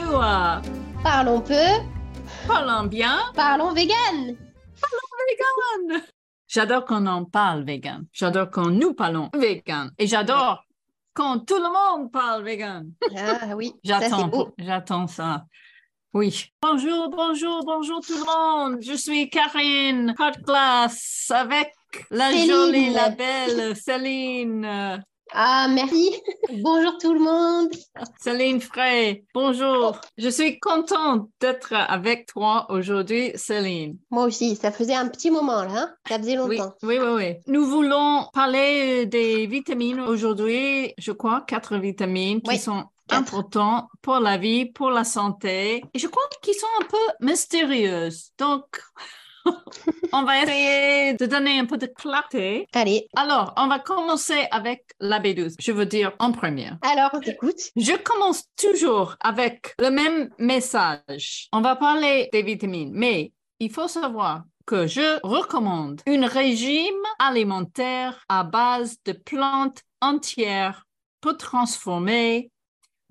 à 0.00 0.62
Parlons 1.02 1.40
peu, 1.40 1.54
Parlons 2.46 2.84
bien, 2.84 3.18
parlons 3.34 3.72
vegan. 3.72 4.36
vegan. 5.28 6.02
J'adore 6.48 6.84
quand 6.84 7.06
on 7.06 7.24
parle 7.24 7.64
vegan. 7.64 8.04
J'adore 8.12 8.50
quand 8.50 8.70
nous 8.70 8.94
parlons 8.94 9.28
vegan. 9.34 9.90
Et 9.98 10.06
j'adore 10.06 10.64
quand 11.14 11.40
tout 11.40 11.56
le 11.56 11.70
monde 11.70 12.10
parle 12.10 12.44
vegan. 12.44 12.90
Ah 13.16 13.54
oui, 13.56 13.74
J'attends, 13.84 14.28
beau. 14.28 14.54
j'attends 14.58 15.06
ça. 15.06 15.44
Oui. 16.14 16.46
Bonjour, 16.60 17.08
bonjour, 17.10 17.62
bonjour 17.64 18.00
tout 18.00 18.14
le 18.14 18.24
monde. 18.24 18.78
Je 18.82 18.92
suis 18.94 19.28
Karine 19.30 20.14
Hot 20.18 20.42
Class 20.44 21.30
avec 21.34 21.72
la 22.10 22.30
Céline. 22.30 22.50
jolie, 22.50 22.90
la 22.90 23.10
belle 23.10 23.76
Céline. 23.76 25.02
Ah 25.34 25.66
merci. 25.70 26.12
Bonjour 26.62 26.98
tout 26.98 27.14
le 27.14 27.20
monde. 27.20 27.70
Céline 28.20 28.60
Frey. 28.60 29.24
Bonjour. 29.34 29.98
Je 30.18 30.28
suis 30.28 30.60
contente 30.60 31.28
d'être 31.40 31.72
avec 31.72 32.26
toi 32.26 32.66
aujourd'hui, 32.68 33.32
Céline. 33.34 33.96
Moi 34.10 34.24
aussi, 34.24 34.56
ça 34.56 34.70
faisait 34.70 34.94
un 34.94 35.08
petit 35.08 35.30
moment 35.30 35.62
là. 35.64 35.70
hein. 35.74 35.94
Ça 36.08 36.18
faisait 36.18 36.36
longtemps. 36.36 36.74
oui, 36.82 36.98
oui, 36.98 37.08
oui. 37.16 37.34
Nous 37.46 37.64
voulons 37.64 38.26
parler 38.34 39.06
des 39.06 39.46
vitamines 39.46 40.00
aujourd'hui. 40.00 40.92
Je 40.98 41.12
crois 41.12 41.42
quatre 41.46 41.76
vitamines 41.78 42.42
qui 42.42 42.50
Oui, 42.50 42.58
sont 42.58 42.84
quatre. 43.08 43.20
importantes 43.22 43.86
pour 44.02 44.18
la 44.20 44.36
vie, 44.36 44.66
pour 44.66 44.90
la 44.90 45.04
santé. 45.04 45.82
Et 45.94 45.98
je 45.98 46.08
crois 46.08 46.24
qu'ils 46.42 46.54
sont 46.54 46.66
un 46.82 46.84
peu 46.84 47.26
mystérieuses. 47.26 48.32
Donc, 48.38 48.64
on 50.12 50.22
va 50.24 50.42
essayer 50.42 51.14
de 51.14 51.26
donner 51.26 51.58
un 51.58 51.66
peu 51.66 51.76
de 51.78 51.86
clarté. 51.86 52.66
Allez, 52.72 53.08
Alors, 53.16 53.52
on 53.56 53.66
va 53.66 53.78
commencer 53.78 54.46
avec 54.50 54.84
la 55.00 55.20
B12. 55.20 55.54
Je 55.60 55.72
veux 55.72 55.86
dire 55.86 56.12
en 56.18 56.32
première. 56.32 56.78
alors 56.82 57.10
on 57.12 57.20
t'écoute. 57.20 57.60
Je 57.76 57.96
commence 57.96 58.44
toujours 58.56 59.16
avec 59.20 59.74
le 59.78 59.90
même 59.90 60.30
message. 60.38 61.48
On 61.52 61.60
va 61.60 61.76
parler 61.76 62.28
des 62.32 62.42
vitamines, 62.42 62.92
mais 62.92 63.32
il 63.60 63.70
faut 63.70 63.88
savoir 63.88 64.42
que 64.66 64.86
je 64.86 65.18
recommande 65.22 66.00
un 66.06 66.26
régime 66.26 67.02
alimentaire 67.18 68.24
à 68.28 68.44
base 68.44 68.96
de 69.04 69.12
plantes 69.12 69.82
entières 70.00 70.86
peu 71.20 71.36
transformées, 71.36 72.50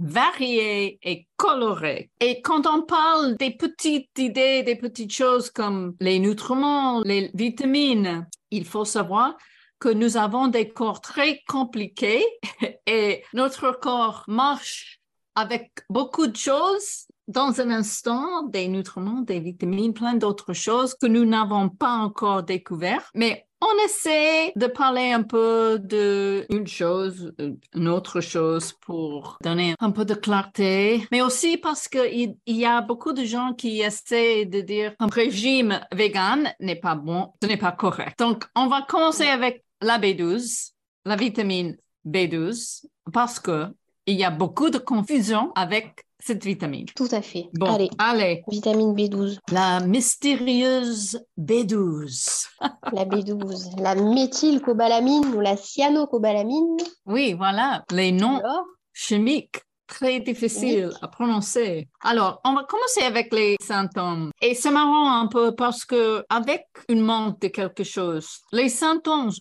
variées 0.01 0.99
et 1.03 1.27
colorées. 1.37 2.09
Et 2.19 2.41
quand 2.41 2.65
on 2.65 2.81
parle 2.81 3.37
des 3.37 3.51
petites 3.51 4.17
idées, 4.17 4.63
des 4.63 4.75
petites 4.75 5.13
choses 5.13 5.49
comme 5.49 5.95
les 5.99 6.19
nutriments, 6.19 7.01
les 7.03 7.29
vitamines, 7.35 8.27
il 8.49 8.65
faut 8.65 8.85
savoir 8.85 9.37
que 9.79 9.89
nous 9.89 10.17
avons 10.17 10.47
des 10.47 10.69
corps 10.69 11.01
très 11.01 11.41
compliqués 11.47 12.23
et 12.87 13.23
notre 13.33 13.71
corps 13.71 14.23
marche 14.27 14.99
avec 15.35 15.71
beaucoup 15.89 16.27
de 16.27 16.35
choses 16.35 17.07
dans 17.27 17.61
un 17.61 17.69
instant, 17.69 18.43
des 18.43 18.67
nutriments, 18.67 19.21
des 19.21 19.39
vitamines, 19.39 19.93
plein 19.93 20.15
d'autres 20.15 20.53
choses 20.53 20.95
que 20.95 21.07
nous 21.07 21.25
n'avons 21.25 21.69
pas 21.69 21.93
encore 21.93 22.43
découvert. 22.43 23.09
Mais 23.15 23.47
on 23.61 23.85
essaie 23.85 24.51
de 24.55 24.67
parler 24.67 25.11
un 25.11 25.23
peu 25.23 25.79
de 25.79 26.45
une 26.49 26.67
chose, 26.67 27.33
une 27.73 27.87
autre 27.87 28.19
chose 28.19 28.73
pour 28.73 29.37
donner 29.43 29.75
un 29.79 29.91
peu 29.91 30.05
de 30.05 30.13
clarté, 30.13 31.07
mais 31.11 31.21
aussi 31.21 31.57
parce 31.57 31.87
qu'il 31.87 32.35
il 32.45 32.57
y 32.57 32.65
a 32.65 32.81
beaucoup 32.81 33.13
de 33.13 33.23
gens 33.23 33.53
qui 33.53 33.81
essaient 33.81 34.45
de 34.45 34.61
dire 34.61 34.93
un 34.99 35.07
régime 35.07 35.79
vegan 35.93 36.53
n'est 36.59 36.75
pas 36.75 36.95
bon, 36.95 37.33
ce 37.41 37.47
n'est 37.47 37.57
pas 37.57 37.71
correct. 37.71 38.17
Donc, 38.19 38.45
on 38.55 38.67
va 38.67 38.81
commencer 38.81 39.27
avec 39.27 39.63
la 39.81 39.99
B12, 39.99 40.71
la 41.05 41.15
vitamine 41.15 41.77
B12, 42.05 42.85
parce 43.13 43.39
que 43.39 43.67
il 44.07 44.15
y 44.15 44.23
a 44.23 44.31
beaucoup 44.31 44.69
de 44.69 44.79
confusion 44.79 45.51
avec 45.55 46.05
cette 46.23 46.43
vitamine. 46.45 46.85
Tout 46.95 47.07
à 47.11 47.21
fait. 47.21 47.47
Bon, 47.53 47.73
Allez, 47.73 47.89
allez, 47.97 48.43
vitamine 48.47 48.93
B12, 48.93 49.37
la 49.51 49.79
mystérieuse 49.79 51.19
B12. 51.39 52.47
la 52.93 53.05
B12, 53.05 53.81
la 53.81 53.95
méthylcobalamine 53.95 55.33
ou 55.35 55.39
la 55.41 55.57
cyanocobalamine. 55.57 56.77
Oui, 57.05 57.33
voilà, 57.33 57.83
les 57.91 58.11
noms 58.11 58.37
Alors, 58.37 58.65
chimiques 58.93 59.61
très 59.87 60.21
difficiles 60.21 60.91
à 61.01 61.07
prononcer. 61.09 61.89
Alors, 62.01 62.39
on 62.45 62.53
va 62.53 62.63
commencer 62.63 63.01
avec 63.01 63.33
les 63.33 63.57
symptômes. 63.61 64.31
Et 64.41 64.55
c'est 64.55 64.71
marrant 64.71 65.11
un 65.19 65.27
peu 65.27 65.53
parce 65.53 65.83
que 65.83 66.23
avec 66.29 66.65
une 66.87 67.01
manque 67.01 67.41
de 67.41 67.49
quelque 67.49 67.83
chose, 67.83 68.39
les 68.53 68.69
symptômes 68.69 69.31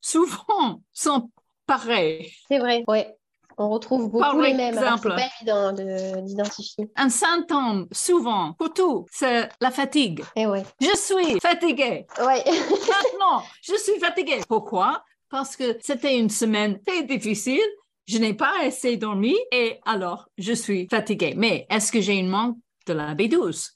souvent 0.00 0.80
sont 0.92 1.30
pareils. 1.66 2.32
c'est 2.48 2.58
vrai. 2.58 2.84
Ouais. 2.88 3.15
On 3.58 3.70
retrouve 3.70 4.10
Par 4.10 4.32
beaucoup 4.32 4.42
les 4.44 4.52
mêmes. 4.54 4.76
Alors, 4.76 4.94
exemple. 4.94 5.14
c'est 5.18 5.22
pas 5.24 5.30
évident 5.40 5.72
de- 5.72 6.20
d'identifier. 6.26 6.90
Un 6.96 7.08
symptôme, 7.08 7.86
souvent, 7.90 8.52
pour 8.54 8.72
tout, 8.74 9.06
c'est 9.10 9.48
la 9.60 9.70
fatigue. 9.70 10.22
Eh 10.36 10.46
ouais. 10.46 10.62
Je 10.80 10.94
suis 10.96 11.40
fatiguée. 11.40 12.06
Ouais. 12.20 12.44
Maintenant, 12.44 13.42
je 13.62 13.74
suis 13.76 13.98
fatiguée. 13.98 14.40
Pourquoi? 14.48 15.02
Parce 15.30 15.56
que 15.56 15.76
c'était 15.80 16.18
une 16.18 16.30
semaine 16.30 16.78
très 16.86 17.02
difficile. 17.04 17.64
Je 18.06 18.18
n'ai 18.18 18.34
pas 18.34 18.52
assez 18.62 18.96
dormi 18.96 19.34
et 19.50 19.80
alors 19.84 20.28
je 20.38 20.52
suis 20.52 20.86
fatiguée. 20.88 21.34
Mais 21.36 21.66
est-ce 21.70 21.90
que 21.90 22.00
j'ai 22.00 22.14
une 22.14 22.28
manque 22.28 22.56
de 22.86 22.92
la 22.92 23.14
B12? 23.14 23.70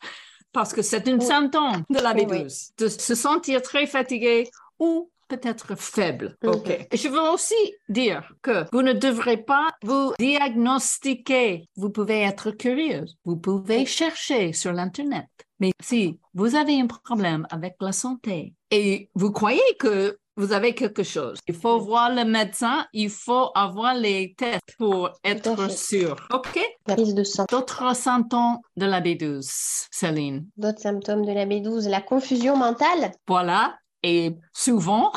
Parce 0.52 0.72
que 0.72 0.82
c'est 0.82 1.08
un 1.08 1.18
symptôme 1.20 1.84
de 1.88 1.98
la 2.00 2.12
Oui, 2.12 2.24
B12, 2.26 2.70
de 2.78 2.88
se 2.88 3.14
sentir 3.14 3.62
très 3.62 3.86
fatigué 3.86 4.48
ou 4.78 5.10
peut-être 5.30 5.76
faible. 5.76 6.36
OK. 6.44 6.88
Je 6.92 7.08
veux 7.08 7.30
aussi 7.32 7.54
dire 7.88 8.32
que 8.42 8.66
vous 8.72 8.82
ne 8.82 8.92
devrez 8.92 9.38
pas 9.38 9.68
vous 9.82 10.12
diagnostiquer. 10.18 11.68
Vous 11.76 11.90
pouvez 11.90 12.20
être 12.22 12.50
curieuse. 12.50 13.16
Vous 13.24 13.36
pouvez 13.36 13.86
chercher 13.86 14.52
sur 14.52 14.72
l'Internet. 14.72 15.28
Mais 15.60 15.72
si 15.80 16.18
vous 16.34 16.56
avez 16.56 16.80
un 16.80 16.86
problème 16.86 17.46
avec 17.50 17.76
la 17.80 17.92
santé 17.92 18.54
et 18.70 19.10
vous 19.14 19.30
croyez 19.30 19.60
que 19.78 20.18
vous 20.36 20.52
avez 20.52 20.74
quelque 20.74 21.02
chose, 21.02 21.38
il 21.46 21.54
faut 21.54 21.78
voir 21.80 22.14
le 22.14 22.24
médecin, 22.24 22.86
il 22.94 23.10
faut 23.10 23.50
avoir 23.54 23.94
les 23.94 24.34
tests 24.38 24.74
pour 24.78 25.10
être 25.22 25.70
sûr. 25.70 26.16
OK? 26.32 26.58
La 26.86 26.94
prise 26.94 27.14
de 27.14 27.24
sang. 27.24 27.44
D'autres 27.50 27.94
symptômes 27.94 28.56
de 28.76 28.86
la 28.86 29.02
B12, 29.02 29.86
Céline. 29.90 30.46
D'autres 30.56 30.80
symptômes 30.80 31.26
de 31.26 31.32
la 31.32 31.44
B12, 31.44 31.90
la 31.90 32.00
confusion 32.00 32.56
mentale. 32.56 33.12
Voilà. 33.28 33.76
Et 34.02 34.34
souvent, 34.52 35.12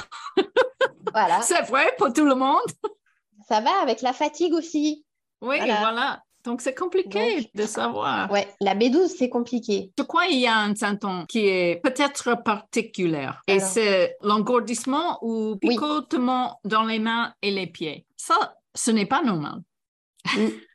Voilà. 1.13 1.41
c'est 1.41 1.61
vrai 1.63 1.94
pour 1.97 2.11
tout 2.13 2.25
le 2.25 2.35
monde. 2.35 2.59
Ça 3.47 3.61
va 3.61 3.71
avec 3.81 4.01
la 4.01 4.13
fatigue 4.13 4.53
aussi. 4.53 5.05
Oui, 5.41 5.57
Voilà. 5.57 5.79
voilà. 5.79 6.23
Donc, 6.45 6.59
c'est 6.61 6.75
compliqué 6.75 7.38
Donc- 7.38 7.49
de 7.55 7.66
savoir. 7.66 8.29
Ouais, 8.29 8.47
la 8.59 8.75
B12, 8.75 9.07
c'est 9.07 9.29
compliqué. 9.29 9.91
Je 9.97 10.03
crois 10.03 10.27
qu'il 10.27 10.39
y 10.39 10.47
a 10.47 10.57
un 10.57 10.75
symptôme 10.75 11.25
qui 11.27 11.47
est 11.47 11.79
peut-être 11.81 12.35
particulier 12.43 13.29
et 13.47 13.59
c'est 13.61 14.17
l'engourdissement 14.22 15.19
ou 15.22 15.57
Oui. 15.63 15.69
picotement 15.69 16.59
dans 16.66 16.83
les 16.83 16.99
mains 16.99 17.33
et 17.41 17.51
les 17.51 17.67
pieds? 17.67 18.05
Ça, 18.17 18.57
ce 18.75 18.91
n'est 18.91 19.05
pas 19.05 19.22
normal. 19.22 19.61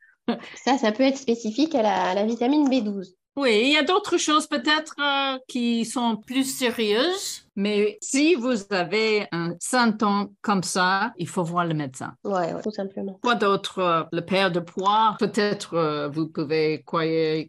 Ça, 0.63 0.77
ça 0.77 0.93
peut 0.93 1.05
être 1.05 1.17
spécifique 1.17 1.75
à 1.75 1.81
la, 1.83 2.11
à 2.11 2.15
la 2.15 2.25
vitamine 2.27 2.69
B12. 2.69 3.15
Oui, 3.39 3.61
il 3.67 3.73
y 3.73 3.77
a 3.77 3.85
d'autres 3.85 4.17
choses 4.19 4.49
peut-être 4.49 4.97
euh, 5.01 5.39
qui 5.47 5.85
sont 5.85 6.17
plus 6.17 6.43
sérieuses, 6.43 7.47
mais 7.55 7.97
si 8.01 8.35
vous 8.35 8.65
avez 8.71 9.29
un 9.31 9.55
symptôme 9.61 10.31
comme 10.43 10.65
ça, 10.65 11.13
il 11.19 11.29
faut 11.29 11.45
voir 11.45 11.65
le 11.65 11.75
médecin. 11.75 12.15
Ouais, 12.25 12.53
ouais, 12.53 12.63
tout 12.63 12.73
simplement. 12.73 13.17
Quoi 13.23 13.37
d'autre? 13.37 13.79
euh, 13.79 14.03
Le 14.11 14.23
père 14.23 14.51
de 14.51 14.59
poids, 14.59 15.15
peut-être 15.21 15.75
euh, 15.75 16.09
vous 16.09 16.27
pouvez 16.27 16.83
croire 16.85 17.05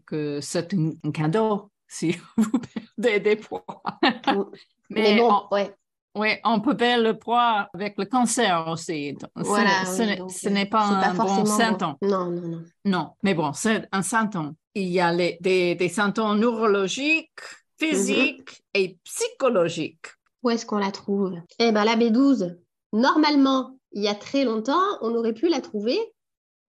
que 0.06 0.40
c'est 0.42 0.76
un, 0.76 0.92
un 1.04 1.12
cadeau 1.12 1.72
si 1.88 2.16
vous 2.38 2.60
perdez 2.96 3.20
des 3.20 3.36
poids. 3.36 3.66
Mais, 4.92 5.18
bon, 5.18 5.42
on, 5.50 5.56
ouais. 5.56 5.74
oui, 6.13 6.30
on 6.44 6.60
peut 6.62 6.78
perdre 6.78 7.04
le 7.04 7.18
poids 7.18 7.68
avec 7.74 7.96
le 7.98 8.06
cancer 8.06 8.68
aussi. 8.68 9.13
Donc, 9.13 9.31
Voilà, 9.36 9.86
ce 9.86 10.02
oui, 10.02 10.08
n'est- 10.08 10.16
donc, 10.18 10.31
ce 10.31 10.50
n'est 10.50 10.66
pas 10.68 10.84
un 10.84 11.13
bon 11.16 11.46
symptôme. 11.46 11.96
Non, 12.04 12.25
non, 12.30 12.48
non. 12.48 12.63
Non, 12.86 13.10
mais 13.24 13.34
bon, 13.34 13.54
c'est 13.54 13.88
un 13.92 14.04
symptôme. 14.04 14.54
Il 14.81 14.88
y 14.90 15.00
a 15.00 15.12
les- 15.12 15.38
des, 15.42 15.76
des 15.76 15.90
symptômes 15.90 16.40
neurologiques, 16.40 17.40
physiques 17.78 18.64
et 18.74 18.98
psychologiques. 19.04 20.08
Où 20.44 20.50
est-ce 20.50 20.66
qu'on 20.66 20.78
la 20.78 20.92
trouve? 20.92 21.36
Eh 21.60 21.72
bien, 21.72 21.84
la 21.84 21.96
B12, 21.96 22.58
normalement, 22.94 23.78
il 23.92 24.04
y 24.04 24.08
a 24.08 24.16
très 24.16 24.46
longtemps, 24.46 24.81
on 25.02 25.14
aurait 25.16 25.34
pu 25.34 25.48
la 25.50 25.62
trouver 25.62 25.98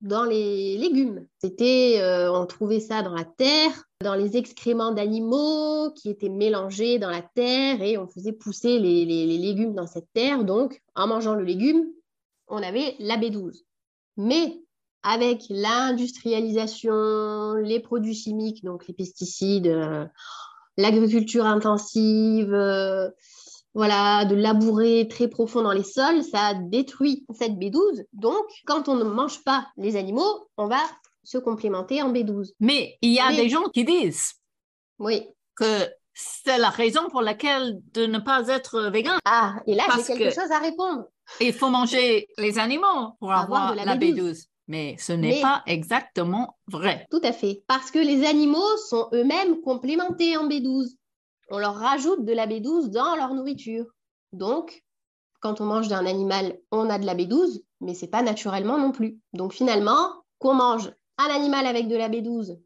dans 0.01 0.25
les 0.25 0.79
légumes. 0.79 1.27
C'était, 1.41 1.99
euh, 2.01 2.33
on 2.33 2.47
trouvait 2.47 2.81
ça 2.81 3.03
dans 3.03 3.15
la 3.15 3.25
terre, 3.25 3.85
dans 4.03 4.15
les 4.15 4.37
excréments 4.37 4.93
d'animaux 4.93 5.93
qui 5.93 6.09
étaient 6.11 6.31
mélangés 6.31 6.99
dans 6.99 7.11
la 7.11 7.21
terre 7.23 7.83
et 7.83 7.99
on 7.99 8.09
faisait 8.09 8.33
pousser 8.33 8.79
les, 8.79 9.05
les- 9.05 9.27
les 9.27 9.39
légumes 9.39 9.75
dans 9.75 9.87
cette 9.87 10.09
terre. 10.15 10.45
Donc, 10.45 10.81
en 10.95 11.07
mangeant 11.07 11.35
le 11.35 11.45
légume, 11.45 11.85
on 12.49 12.63
avait 12.63 12.97
la 12.99 13.17
B12. 13.19 13.63
Mais 14.17 14.61
avec 15.03 15.43
l'industrialisation, 15.49 17.55
les 17.63 17.81
produits 17.81 18.15
chimiques, 18.15 18.65
donc 18.65 18.87
les 18.87 18.95
pesticides, 18.95 19.67
euh, 19.67 20.07
l'agriculture 20.77 21.47
intensive, 21.47 22.53
euh, 22.53 23.09
voilà, 23.75 24.25
de 24.25 24.35
labourer 24.35 25.07
très 25.09 25.29
profond 25.29 25.63
dans 25.63 25.73
les 25.73 25.85
sols, 25.85 26.23
ça 26.25 26.55
détruit 26.55 27.25
cette 27.39 27.53
B12. 27.53 28.05
Donc, 28.13 28.45
quand 28.67 28.89
on 28.89 28.97
ne 28.97 29.05
mange 29.05 29.43
pas 29.45 29.67
les 29.77 29.97
animaux, 29.97 30.49
on 30.57 30.67
va 30.67 30.81
se 31.23 31.39
complémenter 31.39 32.03
en 32.03 32.13
B12. 32.13 32.51
Mais 32.61 32.97
il 33.03 33.13
y 33.13 33.21
a 33.21 33.31
des 33.35 33.49
gens 33.49 33.63
qui 33.73 33.85
disent 33.85 34.33
Oui. 34.99 35.23
que 35.55 35.65
c'est 36.15 36.59
la 36.59 36.71
raison 36.71 37.09
pour 37.11 37.23
laquelle 37.23 37.79
de 37.95 38.07
ne 38.07 38.19
pas 38.19 38.49
être 38.49 38.91
végan. 38.91 39.13
Ah, 39.25 39.55
et 39.67 39.75
là, 39.75 39.85
j'ai 39.97 40.03
quelque 40.03 40.35
que- 40.35 40.41
chose 40.43 40.51
à 40.51 40.59
répondre. 40.59 41.05
Il 41.41 41.53
faut 41.53 41.71
manger 41.71 42.27
les 42.39 42.59
animaux 42.59 43.13
pour 43.21 43.31
Avoir 43.33 43.69
avoir, 43.69 43.73
de 43.73 43.77
la 43.77 43.85
la 43.85 43.97
B12. 43.97 44.15
B12. 44.17 44.45
Mais 44.71 44.95
ce 45.01 45.13
n'est 45.13 45.31
Mais- 45.31 45.41
pas 45.43 45.65
exactement 45.67 46.57
vrai. 46.69 47.05
Tout 47.11 47.21
à 47.25 47.33
fait. 47.33 47.65
Parce 47.67 47.91
que 47.91 47.99
les 47.99 48.25
animaux 48.25 48.77
sont 48.89 49.09
eux-mêmes 49.13 49.61
complémentés 49.63 50.37
en 50.37 50.49
B12. 50.49 50.95
On 51.51 51.59
leur 51.59 51.75
rajoute 51.75 52.25
de 52.25 52.33
la 52.33 52.47
B12 52.47 52.89
dans 52.91 53.17
leur 53.17 53.35
nourriture. 53.35 53.87
Donc, 54.33 54.85
quand 55.41 55.61
on 55.61 55.65
mange 55.65 55.89
d'un 55.89 56.07
animal, 56.07 56.57
on 56.71 56.89
a 56.89 57.01
de 57.01 57.05
la 57.05 57.17
B12, 57.17 57.65
mais 57.81 57.95
c'est 57.95 58.07
pas 58.07 58.23
naturellement 58.23 58.79
non 58.79 58.93
plus. 58.93 59.19
Donc 59.33 59.53
finalement, 59.53 60.23
qu'on 60.39 60.55
mange 60.55 60.93
un 61.19 61.31
animal 61.35 61.67
avec 61.67 61.89
de 61.89 61.97
la 61.97 62.09
B12 62.09 62.57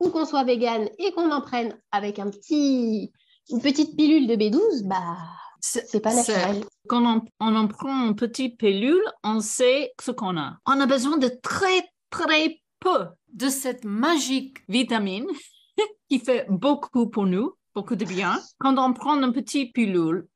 ou 0.00 0.08
qu'on 0.10 0.24
soit 0.24 0.42
vegan 0.42 0.88
et 0.98 1.12
qu'on 1.12 1.30
en 1.30 1.40
prenne 1.40 1.78
avec 1.92 2.18
un 2.18 2.30
petit, 2.30 3.12
une 3.50 3.60
petite 3.62 3.96
pilule 3.96 4.26
de 4.26 4.34
B12, 4.34 4.88
bah, 4.88 5.18
c'est 5.66 6.00
pas 6.00 6.14
naturel. 6.14 6.64
Quand 6.88 7.04
on, 7.04 7.22
on 7.40 7.56
en 7.56 7.66
prend 7.68 8.06
une 8.06 8.14
petite 8.16 8.58
pilule, 8.58 9.02
on 9.22 9.40
sait 9.40 9.92
ce 10.00 10.10
qu'on 10.10 10.36
a. 10.36 10.58
On 10.66 10.78
a 10.80 10.86
besoin 10.86 11.16
de 11.16 11.28
très, 11.42 11.88
très 12.10 12.60
peu 12.80 13.06
de 13.32 13.48
cette 13.48 13.84
magique 13.84 14.58
vitamine 14.68 15.26
qui 16.08 16.18
fait 16.18 16.46
beaucoup 16.50 17.08
pour 17.08 17.24
nous, 17.26 17.54
beaucoup 17.74 17.96
de 17.96 18.04
bien. 18.04 18.38
Quand 18.58 18.76
on 18.78 18.92
prend 18.92 19.20
une 19.22 19.32
petite 19.32 19.72
pilule, 19.74 20.26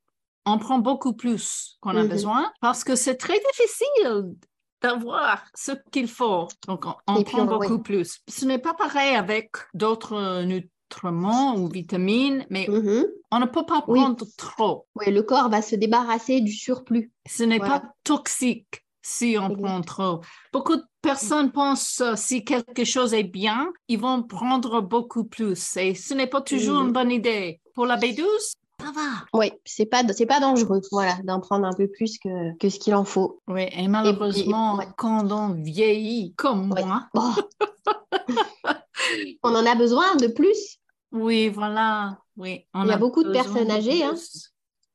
on 0.46 0.58
prend 0.58 0.78
beaucoup 0.78 1.12
plus 1.12 1.76
qu'on 1.82 1.96
a 1.96 2.02
Mhm. 2.04 2.08
besoin 2.08 2.52
parce 2.62 2.82
que 2.84 2.96
c'est 2.96 3.16
très 3.16 3.38
difficile 3.52 4.34
d'avoir 4.80 5.44
ce 5.54 5.72
qu'il 5.90 6.08
faut. 6.08 6.48
Donc, 6.66 6.86
on, 7.06 7.22
prend 7.22 7.42
on- 7.42 7.46
beaucoup 7.46 7.75
oui. 7.75 7.82
plus. 7.82 8.20
Ce 8.28 8.44
n'est 8.46 8.58
pas 8.58 8.75
pareil 8.75 9.14
avec 9.14 9.50
d'autres 9.75 10.42
nutriments 10.88 11.56
ou 11.56 11.69
vitamines, 11.69 12.46
mais 12.50 12.67
Mhm. 12.69 13.06
on 13.31 13.38
ne 13.40 13.46
peut 13.46 13.67
pas 13.67 13.85
Oui. 13.88 14.00
prendre 14.00 14.25
trop. 14.37 14.87
Ouais, 14.94 15.11
le 15.11 15.23
corps 15.23 15.49
va 15.50 15.62
se 15.62 15.76
débarrasser 15.76 16.40
du 16.40 16.52
surplus. 16.52 17.12
Ce 17.29 17.43
n'est 17.43 17.58
Voilà. 17.58 17.81
pas 17.81 17.93
toxique 18.05 18.85
si 19.02 19.37
on 19.40 19.50
prend 19.55 19.81
trop. 19.82 20.20
Beaucoup 20.52 20.76
de 20.76 20.82
personnes 21.02 21.52
pensent 21.52 22.00
euh, 22.00 22.14
si 22.17 22.44
quelque 22.44 22.85
chose 22.85 23.14
est 23.14 23.23
bien, 23.25 23.70
ils 23.88 23.99
vont 23.99 24.23
prendre 24.23 24.81
beaucoup 24.81 25.25
plus. 25.25 25.76
Et 25.76 25.94
ce 25.94 26.14
n'est 26.14 26.26
pas 26.26 26.40
toujours 26.40 26.81
Mhm. 26.81 26.87
une 26.87 26.93
bonne 26.93 27.11
idée. 27.11 27.61
Pour 27.75 27.87
la 27.87 27.96
B12, 27.96 28.55
ça 28.80 28.92
va. 28.92 29.25
Oui, 29.34 29.52
c'est 29.64 29.86
pas, 29.86 30.02
c'est 30.12 30.26
pas 30.26 30.40
dangereux, 30.40 30.80
voilà, 30.92 31.16
d'en 31.25 31.40
prendre 31.40 31.66
un 31.66 31.72
peu 31.72 31.88
plus 31.88 32.19
que, 32.19 32.56
que 32.58 32.69
ce 32.70 32.78
qu'il 32.78 32.94
en 32.94 33.04
faut. 33.04 33.40
Oui, 33.48 33.66
et 33.72 33.88
malheureusement, 33.88 34.76
ouais. 34.76 34.86
quand 34.96 35.30
on 35.32 35.52
vieillit 35.54 36.34
comme 36.36 36.72
Ouais. 36.72 36.84
moi, 36.84 37.08
Bon. 37.14 37.32
on 39.42 39.54
en 39.54 39.66
a 39.66 39.75
besoin 39.75 40.16
de 40.16 40.26
plus, 40.28 40.78
oui, 41.12 41.48
voilà, 41.48 42.19
oui. 42.36 42.66
on 42.75 42.84
Il 42.84 42.88
y 42.88 42.92
a 42.92 42.98
beaucoup 42.98 43.25
de 43.25 43.32
personnes 43.32 43.70
âgées, 43.70 44.02
hein. 44.04 44.14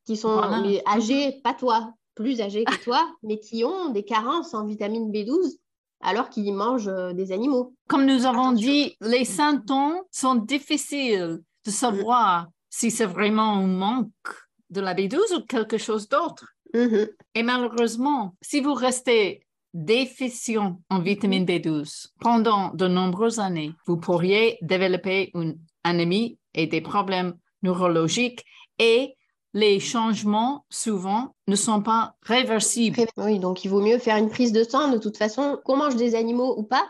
qui 0.06 0.16
sont 0.18 0.34
Voilà. 0.34 0.62
mais 0.62 0.82
âgés, 0.88 1.42
pas 1.44 1.54
toi, 1.54 1.94
plus 2.16 2.42
âgés 2.42 2.64
que 2.66 2.84
toi, 2.84 3.10
mais 3.24 3.40
qui 3.40 3.64
ont 3.64 3.90
des 3.90 4.04
carences 4.04 4.54
en 4.54 4.66
vitamine 4.66 5.12
B12 5.12 5.58
alors 6.06 6.30
qu'ils 6.30 6.54
mangent 6.54 6.90
euh, 6.90 7.14
des 7.14 7.32
animaux. 7.32 7.74
Comme 7.88 8.06
nous 8.06 8.26
avons 8.26 8.50
Attention. 8.50 8.56
dit, 8.72 8.98
les 9.00 9.24
symptômes 9.24 10.02
sont 10.12 10.36
difficiles 10.36 11.40
de 11.66 11.72
savoir 11.72 12.48
si 12.74 12.90
c'est 12.90 13.06
vraiment 13.06 13.54
un 13.54 13.68
manque 13.68 14.34
de 14.72 14.82
la 14.82 14.96
B12 14.96 15.36
ou 15.38 15.46
quelque 15.46 15.78
chose 15.78 16.10
d'autre. 16.10 16.56
Mhm. 16.74 17.08
Et 17.36 17.44
malheureusement, 17.44 18.36
si 18.42 18.62
vous 18.62 18.74
restez 18.74 19.46
déficient 19.76 20.82
en 20.90 21.00
vitamine 21.00 21.46
B12 21.46 22.08
pendant 22.20 22.74
de 22.74 22.88
nombreuses 22.88 23.40
années, 23.40 23.74
vous 23.86 23.98
pourriez 23.98 24.58
développer 24.62 25.30
une 25.36 25.60
anémie 25.84 26.40
et 26.56 26.66
des 26.66 26.82
problèmes 26.82 27.36
neurologiques 27.62 28.44
et 28.80 29.16
les 29.54 29.80
changements 29.80 30.66
souvent 30.72 31.36
ne 31.48 31.56
sont 31.56 31.84
pas 31.84 32.16
réversibles. 32.24 33.06
Oui, 33.18 33.38
donc 33.38 33.64
il 33.64 33.70
vaut 33.70 33.82
mieux 33.82 34.00
faire 34.00 34.18
une 34.18 34.30
prise 34.30 34.52
de 34.52 34.64
sang. 34.64 34.90
De 34.90 34.98
toute 34.98 35.18
façon, 35.18 35.60
qu'on 35.64 35.78
mange 35.78 35.96
des 35.96 36.16
animaux 36.16 36.56
ou 36.58 36.64
pas, 36.64 36.88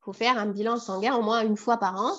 il 0.00 0.04
faut 0.04 0.12
faire 0.12 0.36
un 0.36 0.46
bilan 0.46 0.78
sanguin 0.78 1.14
au 1.14 1.22
moins 1.22 1.46
une 1.46 1.56
fois 1.56 1.76
par 1.76 1.94
an 1.94 2.12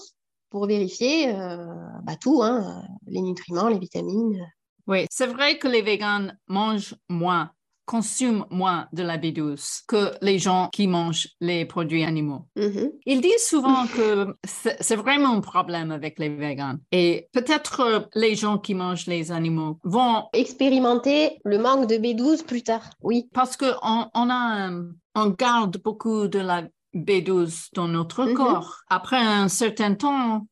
pour 0.50 0.68
vérifier 0.68 1.34
euh, 1.34 1.66
bah, 2.04 2.16
tout, 2.20 2.42
hein, 2.44 2.84
les 3.06 3.22
nutriments, 3.22 3.68
les 3.68 3.80
vitamines. 3.80 4.46
Oui, 4.88 5.06
c'est 5.12 5.28
vrai 5.28 5.58
que 5.58 5.68
les 5.68 5.82
végans 5.82 6.30
mangent 6.48 6.96
moins, 7.10 7.52
consomment 7.86 8.46
moins 8.50 8.88
de 8.94 9.04
la 9.04 9.18
B12 9.18 9.84
que 9.88 10.14
les 10.22 10.40
gens 10.40 10.70
qui 10.72 10.88
mangent 10.88 11.28
les 11.42 11.66
produits 11.66 12.06
animaux. 12.06 12.46
Mhm. 12.56 12.92
Ils 13.06 13.22
disent 13.22 13.48
souvent 13.48 13.86
que 13.88 14.36
c'est 14.46 14.96
vraiment 14.96 15.34
un 15.34 15.42
problème 15.42 15.92
avec 15.92 16.20
les 16.20 16.30
végans. 16.30 16.78
Et 16.92 17.28
peut-être 17.34 17.82
euh, 17.82 18.00
les 18.16 18.36
gens 18.36 18.58
qui 18.58 18.76
mangent 18.76 19.08
les 19.08 19.32
animaux 19.32 19.80
vont, 19.84 20.26
Expérimenter 20.34 21.40
le 21.44 21.58
manque 21.58 21.88
de 21.90 21.96
B12 21.96 22.44
plus 22.46 22.64
tard. 22.64 22.90
Oui, 23.02 23.30
parce 23.34 23.58
qu'on 23.58 24.10
on 24.14 24.30
a, 24.30 24.72
euh, 24.72 24.84
on 25.16 25.30
garde 25.32 25.78
beaucoup 25.84 26.28
de 26.28 26.40
la 26.40 26.64
B12 26.98 27.70
dans 27.74 27.88
notre 27.88 28.26
Mhm. 28.26 28.34
corps. 28.34 28.78
Après 28.90 29.18
un 29.18 29.48
certain 29.48 29.96
temps, 29.96 30.46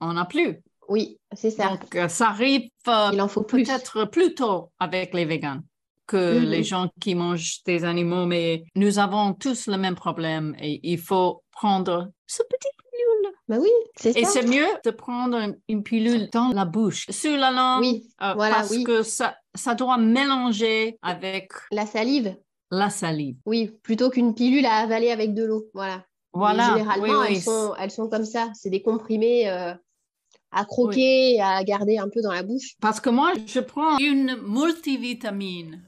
on 0.00 0.12
n'a 0.14 0.24
plus. 0.24 0.60
oui, 0.88 1.18
c'est 1.32 1.50
ça. 1.50 1.68
Donc, 1.68 1.94
euh, 1.96 2.08
ça 2.08 2.28
arrive 2.28 2.68
euh, 2.88 3.08
il 3.12 3.20
en 3.22 3.28
faut 3.28 3.42
peut-être 3.42 4.04
plus 4.04 4.34
tôt 4.34 4.70
avec 4.78 5.14
les 5.14 5.24
végans 5.24 5.60
que 6.06 6.38
Mhm. 6.40 6.44
les 6.44 6.62
gens 6.62 6.90
qui 7.00 7.14
mangent 7.14 7.62
des 7.64 7.84
animaux, 7.84 8.26
mais 8.26 8.64
nous 8.76 8.98
avons 8.98 9.32
tous 9.32 9.66
le 9.66 9.78
même 9.78 9.94
problème 9.94 10.54
et 10.60 10.80
il 10.82 10.98
faut 10.98 11.42
prendre 11.52 12.10
ce 12.26 12.42
petit 12.42 12.68
pilule. 12.76 13.32
Bah 13.48 13.56
oui, 13.58 13.70
c'est 13.96 14.14
Et 14.18 14.26
c'est 14.26 14.46
mieux 14.46 14.66
de 14.84 14.90
prendre 14.90 15.38
une- 15.38 15.56
une 15.70 15.82
pilule 15.82 16.28
dans 16.30 16.48
la 16.50 16.66
bouche, 16.66 17.06
sur 17.08 17.34
la 17.38 17.50
langue, 17.50 17.80
Oui, 17.80 18.06
euh, 18.22 18.34
voilà, 18.34 18.56
parce 18.56 18.70
oui. 18.70 18.84
que 18.84 19.02
ça, 19.02 19.36
ça 19.54 19.74
doit 19.74 19.96
mélanger 19.96 20.98
avec 21.00 21.50
la 21.70 21.86
salive. 21.86 22.36
La 22.74 22.90
salive. 22.90 23.36
Oui, 23.46 23.70
plutôt 23.82 24.10
qu'une 24.10 24.34
pilule 24.34 24.66
à 24.66 24.74
avaler 24.76 25.10
avec 25.10 25.34
de 25.34 25.44
l'eau. 25.44 25.66
Voilà. 25.74 25.96
Mais 25.98 26.04
Voilà. 26.40 26.68
Généralement, 26.76 27.04
oui, 27.20 27.26
oui. 27.28 27.34
Elles, 27.36 27.42
sont, 27.42 27.74
elles 27.78 27.90
sont 27.90 28.08
comme 28.08 28.24
ça. 28.24 28.50
C'est 28.54 28.70
des 28.70 28.82
comprimés 28.82 29.48
euh, 29.48 29.72
à 30.50 30.64
croquer, 30.64 31.40
à 31.40 31.62
garder 31.64 31.98
un 31.98 32.08
peu 32.08 32.20
dans 32.22 32.32
la 32.32 32.42
bouche. 32.42 32.74
Parce 32.80 33.00
que 33.00 33.10
moi, 33.10 33.32
je 33.46 33.60
prends 33.60 33.98
une 33.98 34.36
multivitamine 34.46 35.82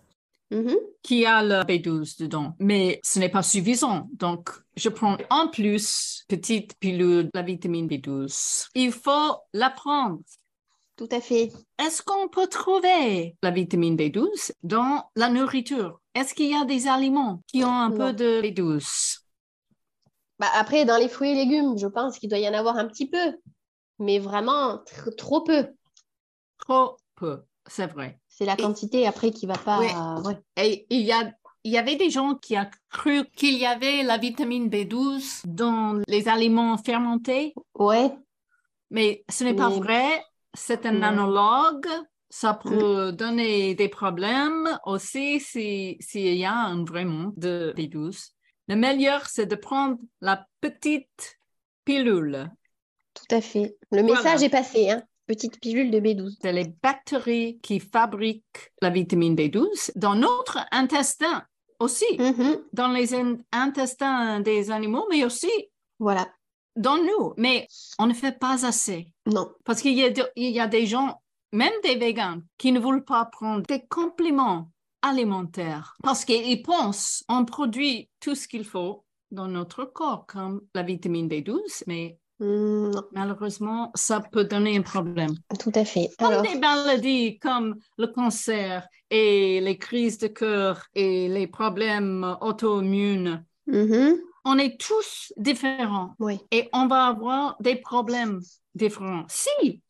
Mhm. 0.53 0.77
qui 1.03 1.27
a 1.27 1.43
le 1.43 1.65
B12 1.65 2.21
dedans, 2.21 2.55
mais 2.61 3.01
ce 3.03 3.19
n'est 3.19 3.29
pas 3.29 3.43
suffisant. 3.43 4.09
Donc, 4.13 4.51
je 4.77 4.89
prends 4.89 5.17
en 5.29 5.49
plus 5.49 6.25
petite 6.29 6.79
pilule 6.79 7.25
de 7.25 7.31
la 7.35 7.43
vitamine 7.43 7.89
B12. 7.89 8.69
Il 8.77 8.93
faut 8.93 9.35
la 9.53 9.71
prendre. 9.71 10.21
Tout 10.97 11.09
à 11.11 11.21
fait. 11.21 11.51
Est-ce 11.85 12.01
qu'on 12.01 12.29
peut 12.29 12.47
trouver 12.47 13.37
la 13.43 13.51
vitamine 13.51 13.97
B12 13.97 14.53
dans 14.63 15.11
la 15.17 15.29
nourriture? 15.31 16.01
Est-ce 16.17 16.35
qu'il 16.35 16.51
y 16.51 16.55
a 16.55 16.65
des 16.65 16.89
aliments 16.89 17.43
qui 17.47 17.63
ont 17.65 17.71
un 17.71 17.91
Non. 17.91 17.97
peu 17.97 18.13
de 18.13 18.41
B12? 18.43 19.19
Bah, 20.39 20.49
après, 20.55 20.85
dans 20.85 20.97
les 20.97 21.09
fruits 21.09 21.31
et 21.31 21.35
légumes, 21.35 21.77
je 21.79 21.87
pense 21.87 22.19
qu'il 22.19 22.29
doit 22.31 22.39
y 22.39 22.49
en 22.49 22.55
avoir 22.55 22.77
un 22.77 22.87
petit 22.87 23.09
peu. 23.09 23.37
Mais 23.99 24.19
vraiment, 24.19 24.77
tr- 24.77 25.15
trop 25.17 25.43
peu. 25.43 25.69
Trop 26.59 26.97
peu, 27.17 27.43
c'est 27.67 27.87
vrai. 27.87 28.19
C'est 28.29 28.45
la 28.47 28.55
Et- 28.55 28.57
quantité 28.63 29.07
après 29.07 29.31
qui 29.31 29.47
va 29.47 29.57
pas. 29.59 29.79
Oui. 29.81 29.89
ouais. 30.27 30.39
Et 30.57 30.87
il 30.91 31.03
y 31.03 31.13
a, 31.13 31.33
il 31.65 31.73
y 31.73 31.79
avait 31.79 31.97
des 31.97 32.11
gens 32.11 32.35
qui 32.35 32.57
ont 32.59 32.69
cru 32.91 33.25
qu'il 33.37 33.57
y 33.59 33.67
avait 33.67 34.03
la 34.03 34.19
vitamine 34.19 34.69
B12 34.69 35.43
dans 35.47 36.01
les 36.09 36.29
aliments 36.29 36.77
fermentés, 36.79 37.55
Ouais. 37.75 38.11
mais 38.91 39.25
ce 39.31 39.45
n'est 39.45 39.55
pas 39.55 39.69
vrai. 39.71 40.23
C'est 40.55 40.87
un 40.87 41.03
analogue. 41.03 41.89
Ça 42.39 42.53
peut 42.53 43.13
donner 43.13 43.75
des 43.75 43.89
problèmes 43.89 44.79
aussi 44.85 45.41
si- 45.41 45.97
s'il 46.01 46.37
y 46.37 46.45
a 46.45 46.53
un 46.55 46.85
vrai 46.85 47.07
manque 47.07 47.39
de 47.39 47.73
B12. 47.75 48.33
Le 48.69 48.77
meilleur, 48.77 49.25
c'est 49.27 49.47
de 49.47 49.55
prendre 49.57 49.97
la 50.21 50.45
petite 50.61 51.39
pilule. 51.87 52.51
Tout 53.15 53.35
à 53.35 53.41
fait. 53.41 53.77
Le 53.91 54.03
Voilà. 54.03 54.17
message 54.17 54.43
est 54.43 54.51
passé. 54.51 54.91
Hein. 54.91 55.03
Petite 55.27 55.59
pilule 55.61 55.91
de 55.91 55.99
B12. 55.99 56.37
C'est 56.43 56.53
les 56.53 56.69
bactéries 56.83 57.59
qui 57.63 57.81
fabriquent 57.81 58.71
la 58.83 58.91
vitamine 58.91 59.35
B12 59.35 59.93
dans 59.97 60.15
notre 60.15 60.59
intestin 60.73 61.43
aussi, 61.81 62.19
Mhm. 62.19 62.59
dans 62.75 62.89
les 62.89 63.15
in- 63.15 63.39
intestins 63.51 64.41
des 64.41 64.71
animaux, 64.71 65.07
mais 65.09 65.25
aussi 65.25 65.51
Voilà. 65.99 66.29
dans 66.77 66.99
nous. 66.99 67.33
Mais 67.39 67.67
on 67.99 68.07
ne 68.07 68.13
fait 68.13 68.39
pas 68.39 68.67
assez. 68.67 69.11
Non. 69.25 69.51
Parce 69.65 69.81
qu'il 69.81 69.95
y 69.95 70.61
a 70.61 70.67
des 70.67 70.87
gens, 70.87 71.23
même 71.53 71.73
des 71.83 71.97
végans, 71.97 72.41
qui 72.59 72.73
ne 72.73 72.81
veulent 72.81 73.05
pas 73.05 73.25
prendre 73.27 73.63
des 73.67 73.85
compléments 73.87 74.71
alimentaires 75.03 75.95
parce 76.03 76.25
qu'ils 76.25 76.63
pensent 76.63 77.23
on 77.29 77.45
produit 77.45 78.09
tout 78.21 78.35
ce 78.35 78.49
qu'il 78.49 78.65
faut 78.65 79.05
dans 79.31 79.49
notre 79.49 79.85
corps, 79.85 80.27
comme 80.27 80.63
la 80.75 80.83
vitamine 80.83 81.29
B12, 81.29 81.85
mais 81.87 82.19
Mm, 82.39 82.91
non. 82.91 83.03
malheureusement, 83.13 83.91
ça 83.95 84.21
peut 84.21 84.45
donner 84.45 84.77
un 84.77 84.83
problème. 84.83 85.35
Tout 85.59 85.73
à 85.75 85.85
fait. 85.85 86.11
Comme 86.19 86.29
Alors, 86.33 86.43
des 86.43 86.59
maladies 86.59 87.39
comme 87.39 87.77
le 87.97 88.09
cancer 88.09 88.87
et 89.11 89.61
les 89.61 89.79
crises 89.79 90.19
de 90.19 90.27
cœur 90.27 90.85
et 90.95 91.29
les 91.29 91.47
problèmes 91.47 92.37
auto-immunes, 92.41 93.45
mhm. 93.67 94.19
on 94.45 94.59
est 94.59 94.79
tous 94.79 95.33
différents 95.37 96.15
Oui. 96.19 96.39
et 96.51 96.69
on 96.73 96.87
va 96.89 97.07
avoir 97.07 97.57
des 97.61 97.77
problèmes 97.77 98.41
différents. 98.75 99.25
Si 99.29 99.83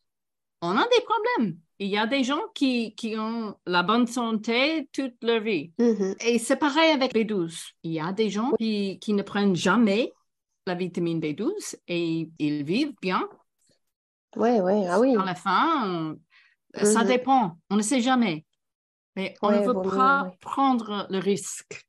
on 0.63 0.77
a 0.77 0.83
des 0.85 1.05
problèmes, 1.05 1.59
il 1.79 1.89
y 1.89 1.99
a 1.99 2.07
des 2.07 2.25
gens 2.25 2.41
qui, 2.55 2.95
qui 2.95 3.17
ont 3.19 3.57
la 3.67 3.83
bonne 3.83 4.07
santé 4.07 4.89
toute 4.93 5.23
leur 5.23 5.41
vie. 5.41 5.73
Mhm. 5.79 6.15
Et 6.21 6.39
c'est 6.39 6.57
pareil 6.57 6.91
avec 6.91 7.13
B12. 7.15 7.73
Il 7.83 7.93
y 7.93 8.01
a 8.01 8.13
des 8.13 8.31
gens 8.31 8.53
qui, 8.53 8.99
qui 8.99 9.13
ne 9.13 9.23
prennent 9.23 9.57
jamais 9.57 10.13
la 10.67 10.75
vitamine 10.75 11.21
B12 11.21 11.77
et 11.89 12.29
ils 12.39 12.65
vivent 12.65 12.95
bien. 13.01 13.29
Ouais, 14.37 14.61
ouais, 14.61 14.87
ah 14.89 14.99
oui. 15.01 15.17
À 15.17 15.25
la 15.25 15.35
fin, 15.35 15.89
on- 15.89 16.85
ça 16.85 17.03
Mhm. 17.03 17.07
dépend. 17.09 17.59
On 17.71 17.77
ne 17.77 17.83
sait 17.83 18.01
jamais. 18.01 18.45
Mais 19.15 19.35
on 19.41 19.51
ne 19.51 19.59
veut 19.67 19.73
pas 19.89 20.25
ouais. 20.25 20.37
prendre 20.41 21.07
le 21.11 21.19
risque 21.19 21.87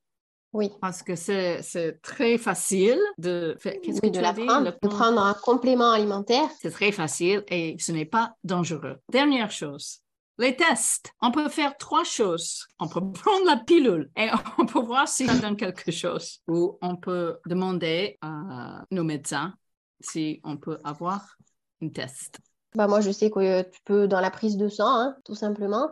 Oui. 0.57 0.71
parce 0.81 1.03
que 1.03 1.15
c'est 1.15 1.99
très 2.01 2.37
facile 2.37 2.99
de 3.17 3.55
faire. 3.59 3.75
Qu'est-ce 3.81 4.01
que 4.01 4.07
Oui, 4.07 4.11
de 4.11 4.17
tu 4.17 4.21
la 4.21 4.29
as 4.29 4.33
dit? 4.33 4.45
prendre, 4.45 4.65
Le 4.65 4.71
de 4.71 4.77
con- 4.81 4.89
prendre 4.89 5.21
un 5.21 5.33
complément 5.33 5.91
alimentaire. 5.91 6.49
C'est 6.61 6.71
très 6.71 6.91
facile 6.91 7.43
et 7.47 7.75
ce 7.79 7.91
n'est 7.91 8.05
pas 8.05 8.33
dangereux. 8.43 8.97
Dernière 9.09 9.51
chose, 9.51 9.99
les 10.39 10.55
tests. 10.55 11.11
On 11.21 11.31
peut 11.31 11.47
faire 11.49 11.77
trois 11.77 12.03
choses. 12.03 12.65
On 12.79 12.87
peut 12.87 13.01
prendre 13.13 13.45
la 13.45 13.57
pilule 13.57 14.09
et 14.17 14.27
on 14.57 14.65
peut 14.65 14.79
voir 14.81 15.07
si 15.07 15.25
ça 15.27 15.35
donne 15.35 15.55
quelque 15.55 15.91
chose. 15.91 16.39
Ou 16.47 16.77
on 16.81 16.95
peut 16.97 17.37
demander 17.45 18.17
à 18.21 18.83
nos 18.91 19.03
médecins 19.03 19.53
si 20.01 20.41
on 20.43 20.57
peut 20.57 20.77
avoir 20.83 21.37
un 21.81 21.89
test. 21.89 22.39
Bah, 22.75 22.87
moi, 22.87 23.01
je 23.01 23.11
sais 23.11 23.31
que 23.31 23.61
tu 23.63 23.79
peux, 23.85 24.07
dans 24.07 24.19
la 24.19 24.29
prise 24.29 24.57
de 24.57 24.67
sang, 24.69 24.85
hein, 24.99 25.15
tout 25.23 25.33
simplement, 25.35 25.89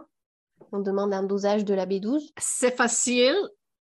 on 0.71 0.79
demande 0.79 1.13
un 1.13 1.23
dosage 1.23 1.65
de 1.65 1.73
la 1.73 1.85
B12. 1.85 2.31
C'est 2.37 2.75
facile 2.75 3.35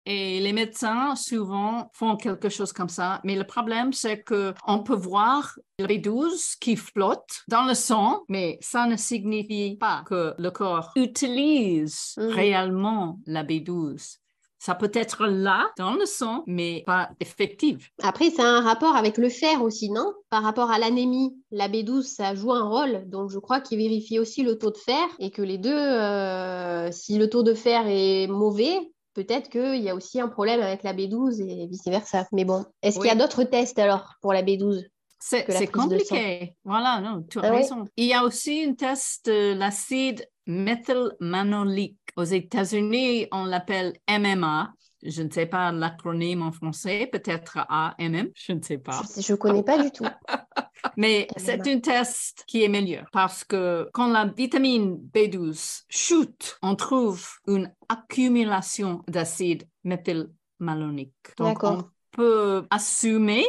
et 0.06 0.40
les 0.40 0.52
médecins 0.52 1.14
souvent 1.16 1.90
font 1.94 2.16
quelque 2.16 2.48
chose 2.48 2.72
comme 2.72 2.88
ça. 2.88 3.20
Mais 3.24 3.36
le 3.36 3.44
problème, 3.44 3.92
c'est 3.92 4.22
que 4.22 4.52
on 4.66 4.80
peut 4.82 4.94
voir 4.96 5.56
le 5.78 5.86
B12 5.86 6.56
qui 6.60 6.76
flotte 6.76 7.42
dans 7.48 7.64
le 7.64 7.74
sang, 7.74 8.22
mais 8.28 8.58
ça 8.60 8.86
ne 8.86 8.96
signifie 8.96 9.76
pas 9.78 10.02
que 10.06 10.34
le 10.38 10.50
corps 10.50 10.90
utilise 10.96 12.14
Mhm. 12.18 12.28
réellement 12.28 13.18
la 13.26 13.42
B12. 13.44 14.18
Ça 14.58 14.76
peut 14.76 14.92
être 14.94 15.26
là, 15.26 15.70
dans 15.76 15.94
le 15.94 16.06
sang, 16.06 16.44
mais 16.46 16.84
pas 16.86 17.10
effectif. 17.18 17.90
Après, 18.00 18.30
ça 18.30 18.44
a 18.44 18.46
un 18.46 18.60
rapport 18.60 18.94
avec 18.94 19.18
le 19.18 19.28
fer 19.28 19.60
aussi, 19.60 19.90
non? 19.90 20.12
Par 20.30 20.44
rapport 20.44 20.70
à 20.70 20.78
l'anémie, 20.78 21.34
la 21.50 21.68
B12, 21.68 22.02
ça 22.02 22.36
joue 22.36 22.52
un 22.52 22.68
rôle. 22.68 23.02
Donc, 23.10 23.30
je 23.30 23.40
crois 23.40 23.60
qu'il 23.60 23.78
vérifie 23.78 24.20
aussi 24.20 24.44
le 24.44 24.56
taux 24.58 24.70
de 24.70 24.76
fer 24.78 25.04
et 25.18 25.32
que 25.32 25.42
les 25.42 25.58
deux, 25.58 25.76
euh, 25.76 26.92
si 26.92 27.18
le 27.18 27.28
taux 27.28 27.42
de 27.42 27.54
fer 27.54 27.82
est 27.88 28.28
mauvais, 28.28 28.78
peut-être 29.14 29.50
qu'il 29.50 29.82
y 29.82 29.88
a 29.88 29.94
aussi 29.94 30.20
un 30.20 30.28
problème 30.28 30.60
avec 30.60 30.82
la 30.82 30.92
B12 30.94 31.40
et 31.40 31.66
vice-versa. 31.66 32.26
Mais 32.32 32.44
bon, 32.44 32.64
est-ce 32.82 32.98
qu'il 32.98 33.08
y 33.08 33.10
a 33.10 33.14
d'autres 33.14 33.44
tests 33.44 33.78
alors 33.78 34.14
pour 34.20 34.32
la 34.32 34.42
B12? 34.42 34.84
C'est 35.18 35.70
compliqué. 35.70 36.54
Voilà, 36.64 37.00
non, 37.00 37.22
tu 37.22 37.38
as 37.38 37.42
Ah 37.44 37.50
oui. 37.50 37.58
raison. 37.58 37.84
Il 37.96 38.06
y 38.06 38.14
a 38.14 38.24
aussi 38.24 38.64
un 38.68 38.74
test 38.74 39.26
de 39.26 39.54
l'acide 39.54 40.26
méthylmanolique. 40.46 41.98
Aux 42.16 42.24
États-Unis, 42.24 43.28
on 43.32 43.44
l'appelle 43.44 43.94
MMA. 44.08 44.72
Je 45.04 45.22
ne 45.22 45.30
sais 45.30 45.46
pas 45.46 45.72
l'acronyme 45.72 46.42
en 46.42 46.52
français, 46.52 47.08
peut-être 47.10 47.58
AMM, 47.68 48.28
je 48.36 48.52
ne 48.52 48.62
sais 48.62 48.78
pas. 48.78 49.00
Je 49.18 49.32
ne 49.32 49.36
connais 49.36 49.62
pas 49.62 49.82
du 49.82 49.90
tout. 49.90 50.04
Mais 50.96 51.26
c'est 51.36 51.66
un 51.66 51.80
test 51.80 52.44
qui 52.46 52.62
est 52.62 52.68
meilleur 52.68 53.06
parce 53.12 53.44
que 53.44 53.88
quand 53.92 54.08
la 54.08 54.26
vitamine 54.26 54.98
B12 55.14 55.84
chute, 55.88 56.58
on 56.62 56.74
trouve 56.74 57.26
une 57.46 57.72
accumulation 57.88 59.02
d'acide 59.08 59.64
méthylmalonique. 59.84 61.14
Donc, 61.38 61.62
on 61.64 61.84
peut 62.12 62.66
assumer 62.70 63.44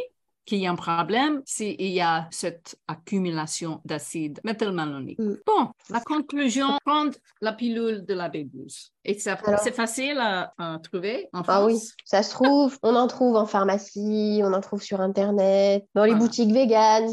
qu'il 0.45 0.59
y 0.59 0.67
a 0.67 0.71
un 0.71 0.75
problème 0.75 1.41
s'il 1.45 1.81
y 1.81 2.01
a 2.01 2.27
cette 2.31 2.75
accumulation 2.87 3.81
d'acide 3.85 4.39
méthylmalonique. 4.43 5.19
Mm. 5.19 5.35
Bon, 5.45 5.69
la 5.89 6.01
conclusion, 6.01 6.67
prendre 6.85 7.13
la 7.41 7.53
pilule 7.53 8.05
de 8.05 8.13
la 8.13 8.29
B12. 8.29 8.89
Et 9.05 9.17
c'est 9.17 9.73
facile 9.73 10.17
à, 10.19 10.53
à 10.57 10.79
trouver 10.79 11.29
en 11.33 11.43
Ah 11.47 11.65
oui, 11.65 11.79
ça 12.05 12.23
se 12.23 12.31
trouve, 12.31 12.77
on 12.83 12.95
en 12.95 13.07
trouve 13.07 13.35
en 13.35 13.45
pharmacie, 13.45 14.41
on 14.43 14.53
en 14.53 14.61
trouve 14.61 14.81
sur 14.81 15.01
Internet, 15.01 15.85
dans 15.93 16.03
les 16.03 16.11
Voilà. 16.11 16.25
boutiques 16.25 16.51
véganes. 16.51 17.09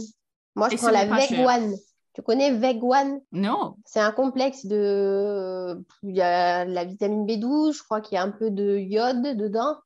Moi, 0.60 0.68
je 0.68 0.74
Et 0.74 0.78
prends 0.78 0.90
la. 0.90 1.06
Veg 1.06 1.40
One. 1.40 1.74
Tu 2.12 2.22
connais 2.22 2.50
Veg 2.50 2.82
One? 2.82 3.20
Non, 3.32 3.76
C'est 3.86 4.00
un 4.00 4.10
complexe 4.10 4.66
de... 4.66 5.80
Il 6.02 6.14
y 6.14 6.20
a 6.20 6.64
la 6.64 6.84
vitamine 6.84 7.24
B12, 7.24 7.76
je 7.78 7.82
crois 7.84 8.00
qu'il 8.00 8.16
y 8.16 8.18
a 8.18 8.22
un 8.22 8.30
peu 8.30 8.50
de 8.50 8.76
iode 8.78 9.36
dedans. 9.36 9.76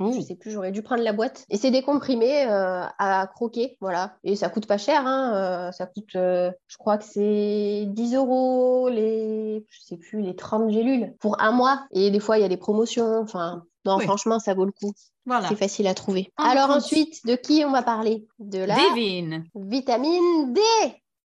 Oh, 0.00 0.12
Je 0.12 0.20
sais 0.22 0.34
plus, 0.34 0.50
j'aurais 0.50 0.72
dû 0.72 0.82
prendre 0.82 1.02
la 1.02 1.12
boîte. 1.12 1.44
Et 1.50 1.58
c'est 1.58 1.70
des 1.70 1.82
comprimés 1.82 2.46
euh, 2.46 2.84
à 2.98 3.26
croquer, 3.26 3.76
voilà. 3.80 4.16
Et 4.24 4.34
ça 4.34 4.48
coûte 4.48 4.66
pas 4.66 4.78
cher, 4.78 5.02
hein. 5.06 5.34
euh, 5.34 5.72
ça 5.72 5.86
coûte, 5.86 6.16
euh, 6.16 6.50
je 6.68 6.78
crois 6.78 6.96
que 6.96 7.04
c'est 7.04 7.84
10 7.86 8.14
euros 8.14 8.88
les, 8.88 9.64
je 9.68 9.80
sais 9.82 9.98
plus, 9.98 10.22
les 10.22 10.34
30 10.34 10.70
gélules 10.70 11.14
pour 11.20 11.40
un 11.40 11.52
mois. 11.52 11.86
Et 11.90 12.10
des 12.10 12.20
fois, 12.20 12.38
il 12.38 12.42
y 12.42 12.46
a 12.46 12.48
des 12.48 12.56
promotions. 12.56 13.20
Enfin, 13.20 13.64
non, 13.84 13.96
Oui. 13.98 14.04
franchement, 14.04 14.38
ça 14.38 14.54
vaut 14.54 14.64
le 14.64 14.72
coup. 14.72 14.92
Voilà. 15.26 15.48
C'est 15.48 15.56
facile 15.56 15.86
à 15.86 15.94
trouver. 15.94 16.32
En 16.36 16.44
Alors 16.44 16.68
France. 16.70 16.84
ensuite, 16.84 17.26
de 17.26 17.36
qui 17.36 17.64
on 17.64 17.70
va 17.72 17.82
parler? 17.82 18.26
De 18.38 18.58
la 18.58 18.76
Divine. 18.76 19.44
vitamine 19.54 20.52
D, 20.52 20.60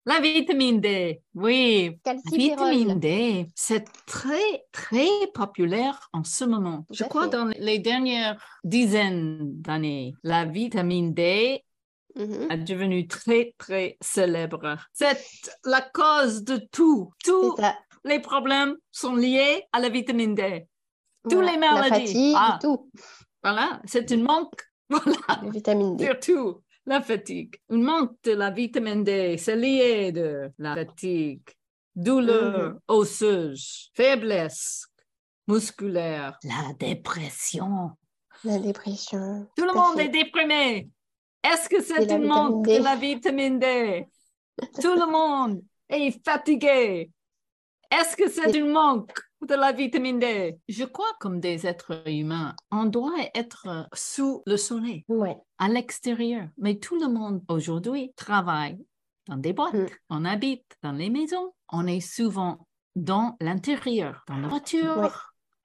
La 0.08 0.20
vitamine 0.20 0.80
D, 0.80 1.20
oui. 1.34 1.98
La 2.04 2.14
vitamine 2.14 3.00
D, 3.00 3.46
c'est 3.56 3.84
très, 4.06 4.64
très 4.70 5.08
populaire 5.34 6.08
en 6.12 6.22
ce 6.22 6.44
moment. 6.44 6.84
Tout 6.88 6.94
Je 6.94 7.04
crois 7.04 7.24
fait. 7.24 7.30
dans 7.30 7.46
les 7.58 7.78
dernières 7.80 8.36
dizaines 8.62 9.38
d'années, 9.60 10.14
la 10.22 10.44
vitamine 10.44 11.12
D 11.12 11.62
Mhm. 12.14 12.48
est 12.50 12.58
devenue 12.58 13.06
très, 13.08 13.54
très 13.58 13.98
célèbre. 14.00 14.78
C'est 14.92 15.18
la 15.64 15.82
cause 15.82 16.44
de 16.44 16.56
tout. 16.72 17.10
Tous 17.24 17.54
les 18.04 18.20
problèmes 18.20 18.74
sont 18.92 19.14
liés 19.16 19.64
à 19.72 19.80
la 19.80 19.88
vitamine 19.90 20.34
D. 20.34 20.66
Tous 21.28 21.34
Voilà. 21.36 21.52
les 21.52 21.58
La 21.60 21.72
maladies. 21.74 22.06
fatigue, 22.06 22.34
Ah. 22.38 22.58
tout. 22.62 22.88
Voilà, 23.46 23.80
c'est 23.84 24.10
une 24.10 24.22
manque. 24.24 24.60
Voilà. 24.90 25.40
De 25.44 25.50
vitamine 25.52 25.96
D. 25.96 26.04
Surtout 26.04 26.62
la 26.84 27.00
fatigue. 27.00 27.54
Un 27.70 27.78
manque 27.78 28.16
de 28.24 28.32
la 28.32 28.50
vitamine 28.50 29.04
D, 29.04 29.36
c'est 29.38 29.54
lié 29.54 30.10
de 30.10 30.50
la 30.58 30.74
fatigue, 30.74 31.42
douleur 31.94 32.70
Mhm. 32.74 32.80
osseuse, 32.88 33.90
faiblesse 33.94 34.86
musculaire, 35.46 36.36
la 36.42 36.72
dépression. 36.76 37.90
La 38.42 38.58
dépression. 38.58 39.46
Tout 39.56 39.64
le 39.64 39.70
Tout 39.70 39.76
monde 39.78 39.96
fait. 39.96 40.06
est 40.06 40.08
déprimé. 40.08 40.90
Est-ce 41.44 41.68
que 41.68 41.80
c'est 41.80 42.00
C'est 42.00 42.06
la 42.06 42.14
un 42.16 42.18
manque 42.26 42.66
de 42.66 42.82
la 42.82 42.96
vitamine 42.96 43.60
D? 43.60 44.06
Tout 44.82 44.94
le 45.02 45.06
monde 45.08 45.62
est 45.88 46.10
fatigué. 46.24 47.10
Est-ce 47.92 48.16
que 48.16 48.28
c'est 48.28 48.50
C'est- 48.50 48.60
un 48.60 48.66
manque 48.72 49.12
de 49.42 49.54
la 49.54 49.72
vitamine 49.72 50.18
D? 50.18 50.58
Je 50.68 50.84
crois 50.84 51.12
comme 51.20 51.40
des 51.40 51.66
êtres 51.66 52.02
humains, 52.08 52.54
on 52.70 52.84
doit 52.86 53.12
être 53.34 53.88
sous 53.94 54.42
le 54.46 54.56
soleil 54.56 55.04
Ouais. 55.08 55.36
à 55.58 55.68
l'extérieur. 55.68 56.48
Mais 56.58 56.76
tout 56.78 56.98
le 56.98 57.08
monde 57.08 57.42
aujourd'hui 57.48 58.12
travaille 58.16 58.78
dans 59.26 59.36
des 59.36 59.52
boîtes, 59.52 59.74
Mm. 59.74 59.86
on 60.10 60.24
habite 60.24 60.64
dans 60.82 60.92
les 60.92 61.10
maisons, 61.10 61.52
on 61.70 61.86
est 61.86 62.00
souvent 62.00 62.66
dans 62.94 63.36
l'intérieur, 63.40 64.24
dans 64.28 64.36
la 64.38 64.48
voiture, 64.48 64.98
Ouais. 64.98 65.08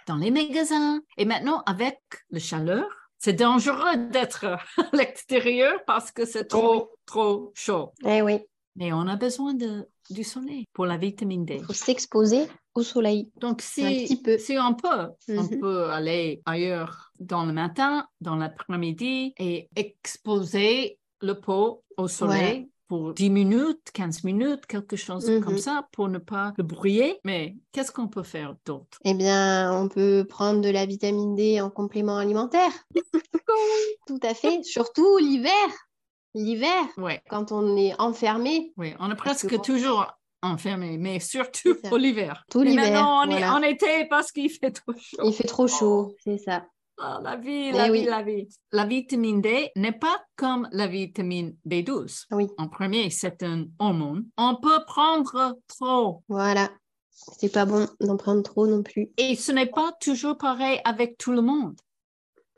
dans 0.08 0.18
les 0.18 0.32
magasins. 0.32 1.00
Et 1.18 1.25
maintenant, 1.25 1.62
avec 1.66 2.01
la 2.32 2.40
chaleur, 2.40 2.86
c'est 3.20 3.34
dangereux 3.34 3.98
d'être 4.12 4.46
à 4.78 4.90
l'extérieur 4.94 5.74
parce 5.86 6.12
que 6.12 6.25
c'est 6.25 6.46
trop, 6.46 6.92
trop 7.06 7.51
chaud. 7.56 7.94
Eh 8.04 8.22
oui, 8.24 8.40
Mais 8.75 8.92
on 8.94 9.01
a 9.08 9.16
besoin 9.16 9.54
de, 9.54 9.88
du 10.10 10.24
soleil 10.24 10.66
pour 10.74 10.86
la 10.88 10.98
vitamine 10.98 11.46
D. 11.46 11.60
faut 11.60 11.74
s'exposer 11.74 12.48
au 12.75 12.84
soleil. 12.84 13.32
Donc, 13.40 13.62
Un 13.62 13.66
si, 13.66 14.08
si 14.40 14.58
on 14.58 14.74
peut, 14.74 15.10
on 15.30 15.44
Mhm. 15.44 15.60
peut 15.60 15.90
aller 15.90 16.42
ailleurs 16.46 17.12
dans 17.20 17.46
le 17.46 17.54
matin, 17.54 18.08
dans 18.22 18.36
l'après-midi 18.36 19.34
et 19.38 19.70
exposer 19.75 20.98
le 21.22 21.34
pot 21.40 21.84
au 21.98 22.08
soleil 22.08 22.70
pour 22.88 23.13
10 23.13 23.30
minutes, 23.30 23.92
15 23.94 24.24
minutes, 24.24 24.66
quelque 24.66 24.96
chose 24.96 25.30
Mhm. 25.30 25.42
comme 25.42 25.58
ça 25.58 25.88
pour 25.92 26.10
ne 26.10 26.18
pas 26.18 26.54
le 26.58 26.63
brouiller. 26.63 27.20
Mais 27.24 27.56
qu'est-ce 27.72 27.92
qu'on 27.92 28.08
peut 28.08 28.24
faire 28.24 28.56
d'autre? 28.66 28.98
Eh 29.06 29.13
bien, 29.13 29.72
on 29.74 29.88
peut 29.88 30.25
prendre 30.28 30.62
de 30.62 30.70
la 30.70 30.86
vitamine 30.86 31.36
D 31.36 31.62
en 31.62 31.70
complément 31.70 32.18
alimentaire. 32.18 32.72
Tout 34.08 34.20
à 34.24 34.34
fait. 34.34 34.63
Surtout 34.63 35.18
l'hiver. 35.18 35.51
L'hiver, 36.34 36.84
Oui, 36.98 37.13
quand 37.30 37.51
on 37.51 37.75
est 37.75 37.94
enfermé. 38.00 38.72
oui, 38.78 38.94
on 39.00 39.08
est 39.08 39.12
que 39.12 39.16
presque 39.18 39.62
toujours 39.62 40.08
enfermé, 40.41 40.98
mais 40.98 41.19
surtout 41.19 41.75
au 41.91 41.98
l'hiver. 41.98 42.43
Tout 42.50 42.62
l'hiver, 42.62 42.83
maintenant, 42.83 43.24
on 43.25 43.29
est 43.29 43.48
en 43.48 43.62
été 43.62 44.05
parce 44.10 44.31
qu'il 44.31 44.50
fait 44.50 44.71
trop 44.71 44.93
chaud. 44.93 45.17
Il 45.24 45.33
fait 45.33 45.48
trop 45.48 45.67
chaud, 45.67 46.15
c'est 46.24 46.38
ça. 46.38 46.65
Ah, 47.03 47.19
la 47.24 47.36
vie, 47.36 47.69
Eh 47.69 47.71
la 47.71 47.89
oui. 47.89 48.01
vie, 48.01 48.05
la 48.05 48.21
vie. 48.21 48.48
La 48.71 48.86
vitamine 48.86 49.41
D 49.41 49.71
n'est 49.75 49.91
pas 49.91 50.24
comme 50.36 50.67
la 50.71 50.86
vitamine 50.88 51.55
B12. 51.67 52.25
Oui. 52.31 52.48
En 52.57 52.67
premier, 52.67 53.10
c'est 53.10 53.41
un 53.41 53.65
hormone. 53.79 54.25
On 54.38 54.55
peut 54.55 54.83
prendre 54.86 55.57
trop. 55.67 56.24
Voilà. 56.27 56.69
C'est 57.12 57.51
pas 57.51 57.65
bon 57.65 57.88
d'en 58.00 58.17
prendre 58.17 58.43
trop 58.43 58.67
non 58.67 58.83
plus. 58.83 59.10
Et 59.17 59.36
ce 59.36 59.51
n'est 59.51 59.65
pas 59.67 59.91
toujours 60.00 60.38
pareil 60.38 60.79
avec 60.86 61.17
tout 61.17 61.31
le 61.31 61.41
monde. 61.41 61.75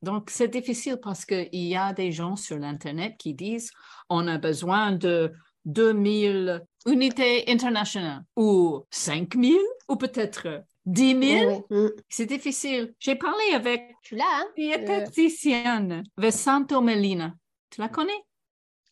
Donc, 0.01 0.29
c'est 0.29 0.49
difficile 0.49 0.97
parce 1.01 1.23
qu'il 1.23 1.47
y 1.53 1.77
a 1.77 1.93
des 1.93 2.11
gens 2.11 2.35
sur 2.35 2.57
l'Internet 2.57 3.15
qui 3.17 3.33
disent 3.33 3.71
on 4.09 4.27
a 4.27 4.37
besoin 4.37 4.91
de 4.91 5.31
2000 5.65 6.61
unités 6.85 7.49
internationales 7.49 8.23
ou 8.35 8.83
5000 8.91 9.57
ou 9.89 9.95
peut-être 9.95 10.63
10 10.85 11.19
000. 11.21 11.21
Ouais, 11.21 11.63
mm. 11.69 11.89
C'est 12.09 12.25
difficile. 12.25 12.93
J'ai 12.99 13.15
parlé 13.15 13.43
avec 13.53 13.95
Tu 14.03 14.15
l'as, 14.15 14.23
hein? 14.25 14.45
une 14.57 14.65
diététicienne, 14.65 16.03
Vesanto 16.17 16.81
Melina. 16.81 17.33
Tu 17.69 17.81
la 17.81 17.89
connais? 17.89 18.11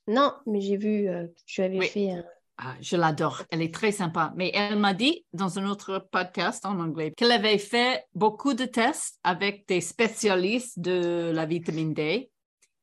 Non, 0.07 0.33
mais 0.45 0.61
j'ai 0.61 0.77
vu 0.77 1.07
euh, 1.07 1.27
tu 1.45 1.61
avais 1.61 1.77
Oui. 1.77 1.87
fait 1.87 2.11
un... 2.11 2.23
Ah, 2.63 2.75
je 2.79 2.95
l'adore. 2.95 3.43
Elle 3.49 3.61
est 3.61 3.73
très 3.73 3.91
sympa. 3.91 4.33
Mais 4.35 4.51
elle 4.53 4.77
m'a 4.77 4.93
dit 4.93 5.25
dans 5.33 5.57
un 5.57 5.67
autre 5.67 6.07
podcast 6.11 6.65
en 6.65 6.79
anglais 6.79 7.11
qu'elle 7.17 7.31
avait 7.31 7.57
fait 7.57 8.05
beaucoup 8.13 8.53
de 8.53 8.65
tests 8.65 9.19
avec 9.23 9.67
des 9.67 9.81
spécialistes 9.81 10.79
de 10.79 11.31
la 11.33 11.45
vitamine 11.45 11.93
D. 11.93 12.30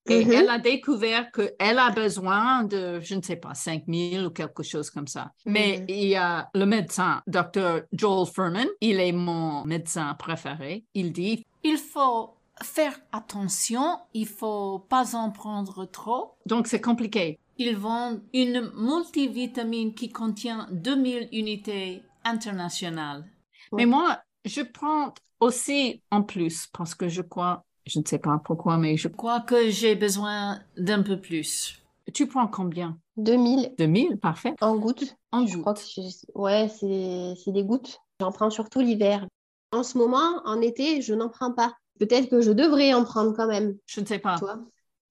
Et 0.09 0.25
Mhm. 0.25 0.33
elle 0.33 0.49
a 0.49 0.59
découvert 0.59 1.31
qu'elle 1.33 1.79
a 1.79 1.91
besoin 1.91 2.65
de, 2.65 3.01
je 3.01 3.15
ne 3.15 3.23
sais 3.23 3.37
pas, 3.37 3.55
5 3.55 3.85
000 3.87 4.27
ou 4.27 4.31
quelque 4.31 4.63
chose 4.63 4.91
comme 4.91 5.07
ça. 5.07 5.33
Mais 5.47 5.79
Mhm. 5.81 5.87
il 5.89 6.09
y 6.09 6.17
a 6.17 6.49
le 6.55 6.67
médecin, 6.67 7.23
Dr. 7.27 7.83
Joel 7.93 8.27
Furman, 8.27 8.67
il 8.81 9.01
est 9.01 9.13
mon 9.13 9.65
médecin 9.65 10.15
préféré. 10.15 10.85
Il 10.95 11.13
dit, 11.13 11.45
il 11.63 11.77
faut 11.77 12.35
faire 12.63 12.99
attention, 13.13 13.99
il 14.15 14.27
faut 14.27 14.81
pas 14.89 15.15
en 15.15 15.31
prendre 15.31 15.85
trop. 15.85 16.35
Donc 16.47 16.67
c'est 16.67 16.81
compliqué. 16.81 17.39
Ils 17.59 17.77
vendent 17.77 18.21
une 18.33 18.71
multivitamine 18.77 19.95
qui 19.95 20.11
contient 20.11 20.67
2000 20.73 21.29
unités 21.33 22.03
internationales. 22.25 23.25
Mais 23.73 23.87
moi, 23.87 24.19
je 24.45 24.63
prends 24.63 25.13
aussi 25.41 26.03
en 26.11 26.23
plus 26.23 26.67
parce 26.73 26.95
que 26.95 27.09
je 27.09 27.23
crois, 27.23 27.65
je 27.89 27.99
ne 27.99 28.05
sais 28.07 28.19
pas 28.19 28.41
pourquoi, 28.45 28.77
mais 28.77 28.97
je 28.97 29.09
crois 29.09 29.41
que 29.41 29.71
j'ai 29.71 29.95
besoin 29.97 30.61
d'un 30.77 31.03
peu 31.03 31.21
plus. 31.21 31.83
Tu 32.15 32.27
prends 32.27 32.47
combien? 32.47 32.99
2000 33.17 33.75
2000, 33.79 34.19
parfait. 34.19 34.55
en 34.61 34.77
gouttes. 34.77 35.17
En 35.33 35.47
Je 35.47 35.59
crois 35.59 35.75
gouttes. 35.75 35.85
que 35.97 36.39
ouais, 36.39 36.69
c'est 36.71 37.53
des 37.53 37.65
gouttes. 37.65 37.99
J'en 38.21 38.33
prends 38.33 38.51
surtout 38.51 38.81
l'hiver. 38.81 39.27
En 39.73 39.83
ce 39.83 39.99
moment, 39.99 40.41
en 40.45 40.61
été, 40.61 41.03
je 41.03 41.15
n'en 41.15 41.29
prends 41.29 41.53
pas. 41.53 41.75
Peut-être 41.99 42.31
que 42.31 42.41
je 42.41 42.53
devrais 42.53 42.95
en 42.95 43.05
prendre 43.05 43.35
quand 43.37 43.47
même, 43.49 43.77
Je 43.87 44.01
ne 44.01 44.07
sais 44.07 44.19
pas. 44.19 44.37
tu 44.39 44.45
vois. 44.45 44.61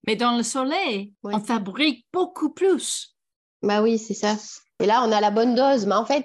Mais 0.06 0.16
dans 0.16 0.36
le 0.36 0.42
soleil, 0.42 1.12
Ouais. 1.22 1.34
on 1.34 1.40
fabrique 1.40 2.06
beaucoup 2.12 2.50
plus. 2.50 3.14
Bah 3.62 3.82
oui, 3.82 3.98
c'est 3.98 4.14
ça. 4.14 4.36
Et 4.80 4.86
là, 4.86 5.04
on 5.06 5.12
a 5.12 5.20
la 5.20 5.30
bonne 5.30 5.54
dose. 5.54 5.86
Mais 5.86 5.94
en 5.94 6.04
fait, 6.06 6.24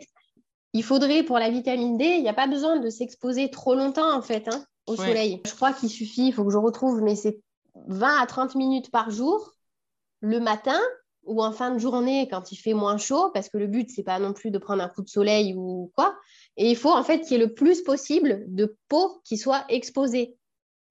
il 0.73 0.83
faudrait 0.83 1.23
pour 1.23 1.37
la 1.37 1.49
vitamine 1.49 1.97
D, 1.97 2.05
il 2.05 2.21
n'y 2.23 2.29
a 2.29 2.33
pas 2.33 2.47
besoin 2.47 2.79
de 2.79 2.89
s'exposer 2.89 3.49
trop 3.51 3.75
longtemps 3.75 4.15
en 4.15 4.21
fait 4.23 4.47
hein, 4.47 4.63
au 4.87 4.91
Ouais. 4.91 4.97
soleil. 4.97 5.41
Je 5.45 5.53
crois 5.53 5.73
qu'il 5.73 5.89
suffit, 5.89 6.27
il 6.27 6.33
faut 6.33 6.43
que 6.43 6.51
je 6.51 6.57
retrouve, 6.57 7.01
mais 7.01 7.15
c'est 7.15 7.39
20 7.87 8.17
à 8.21 8.25
30 8.25 8.55
minutes 8.55 8.91
par 8.91 9.09
jour 9.11 9.53
le 10.21 10.39
matin 10.39 10.79
ou 11.25 11.41
en 11.41 11.53
fin 11.53 11.71
de 11.71 11.77
journée 11.79 12.27
quand 12.29 12.51
il 12.51 12.57
fait 12.57 12.73
moins 12.73 12.97
chaud, 12.97 13.31
parce 13.33 13.47
que 13.49 13.57
le 13.57 13.67
but, 13.67 13.89
c'est 13.89 14.03
pas 14.03 14.19
non 14.19 14.33
plus 14.33 14.51
de 14.51 14.57
prendre 14.57 14.83
un 14.83 14.89
coup 14.89 15.01
de 15.01 15.09
soleil 15.09 15.53
ou 15.55 15.91
quoi. 15.95 16.15
Et 16.57 16.69
il 16.69 16.75
faut 16.75 16.91
en 16.91 17.03
fait 17.03 17.21
qu'il 17.21 17.31
y 17.31 17.35
ait 17.35 17.45
le 17.45 17.53
plus 17.53 17.81
possible 17.81 18.43
de 18.47 18.77
peau 18.89 19.21
qui 19.23 19.37
soit 19.37 19.63
exposée. 19.69 20.35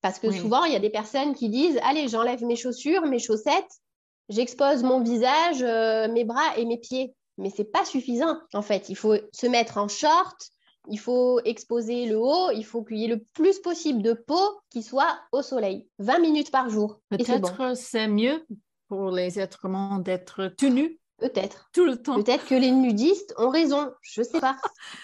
Parce 0.01 0.19
que 0.19 0.29
Oui. 0.29 0.39
souvent, 0.39 0.65
il 0.65 0.73
y 0.73 0.77
a 0.77 0.81
des 0.81 0.91
personnes 0.91 1.35
qui 1.35 1.49
disent 1.49 1.79
Allez, 1.83 2.09
j'enlève 2.09 2.43
mes 2.45 2.57
chaussures, 2.57 3.03
mes 3.07 3.19
chaussettes, 3.19 3.81
j'expose 4.29 4.83
mon 4.83 5.01
visage, 5.03 5.63
euh, 5.63 6.09
mes 6.11 6.25
bras 6.25 6.57
et 6.57 6.65
mes 6.65 6.79
pieds. 6.79 7.15
Mais 7.39 7.51
c'est 7.55 7.65
pas 7.71 7.85
suffisant, 7.85 8.37
en 8.53 8.63
fait. 8.63 8.89
Il 8.89 8.97
faut 8.97 9.17
se 9.33 9.47
mettre 9.47 9.79
en 9.79 9.89
short, 9.89 10.51
il 10.89 10.99
faut 10.99 11.41
exposer 11.45 12.07
le 12.07 12.19
haut, 12.19 12.51
il 12.53 12.65
faut 12.65 12.83
qu'il 12.83 12.99
y 12.99 13.05
ait 13.05 13.09
le 13.15 13.23
plus 13.35 13.59
possible 13.61 14.03
de 14.03 14.13
peau 14.15 14.61
qui 14.71 14.83
soit 14.83 15.19
au 15.33 15.43
soleil. 15.43 15.89
20 15.99 16.19
minutes 16.19 16.51
par 16.51 16.69
jour. 16.71 17.01
Et 17.17 17.23
c'est 17.25 17.39
bon. 17.39 17.49
Peut-être 17.49 17.77
c'est 17.77 18.09
mieux 18.09 18.45
pour 18.89 19.11
les 19.11 19.39
êtres 19.39 19.65
humains 19.67 19.99
d'être 20.01 20.49
tenus 20.59 20.99
Peut-être. 21.19 21.71
tout 21.73 21.85
le 21.85 22.03
temps. 22.03 22.21
Peut-être 22.23 22.47
que 22.47 22.55
les 22.57 22.73
nudistes 22.73 23.33
ont 23.39 23.49
raison. 23.49 23.93
Je 24.03 24.23
sais 24.23 24.41
pas. 24.41 24.57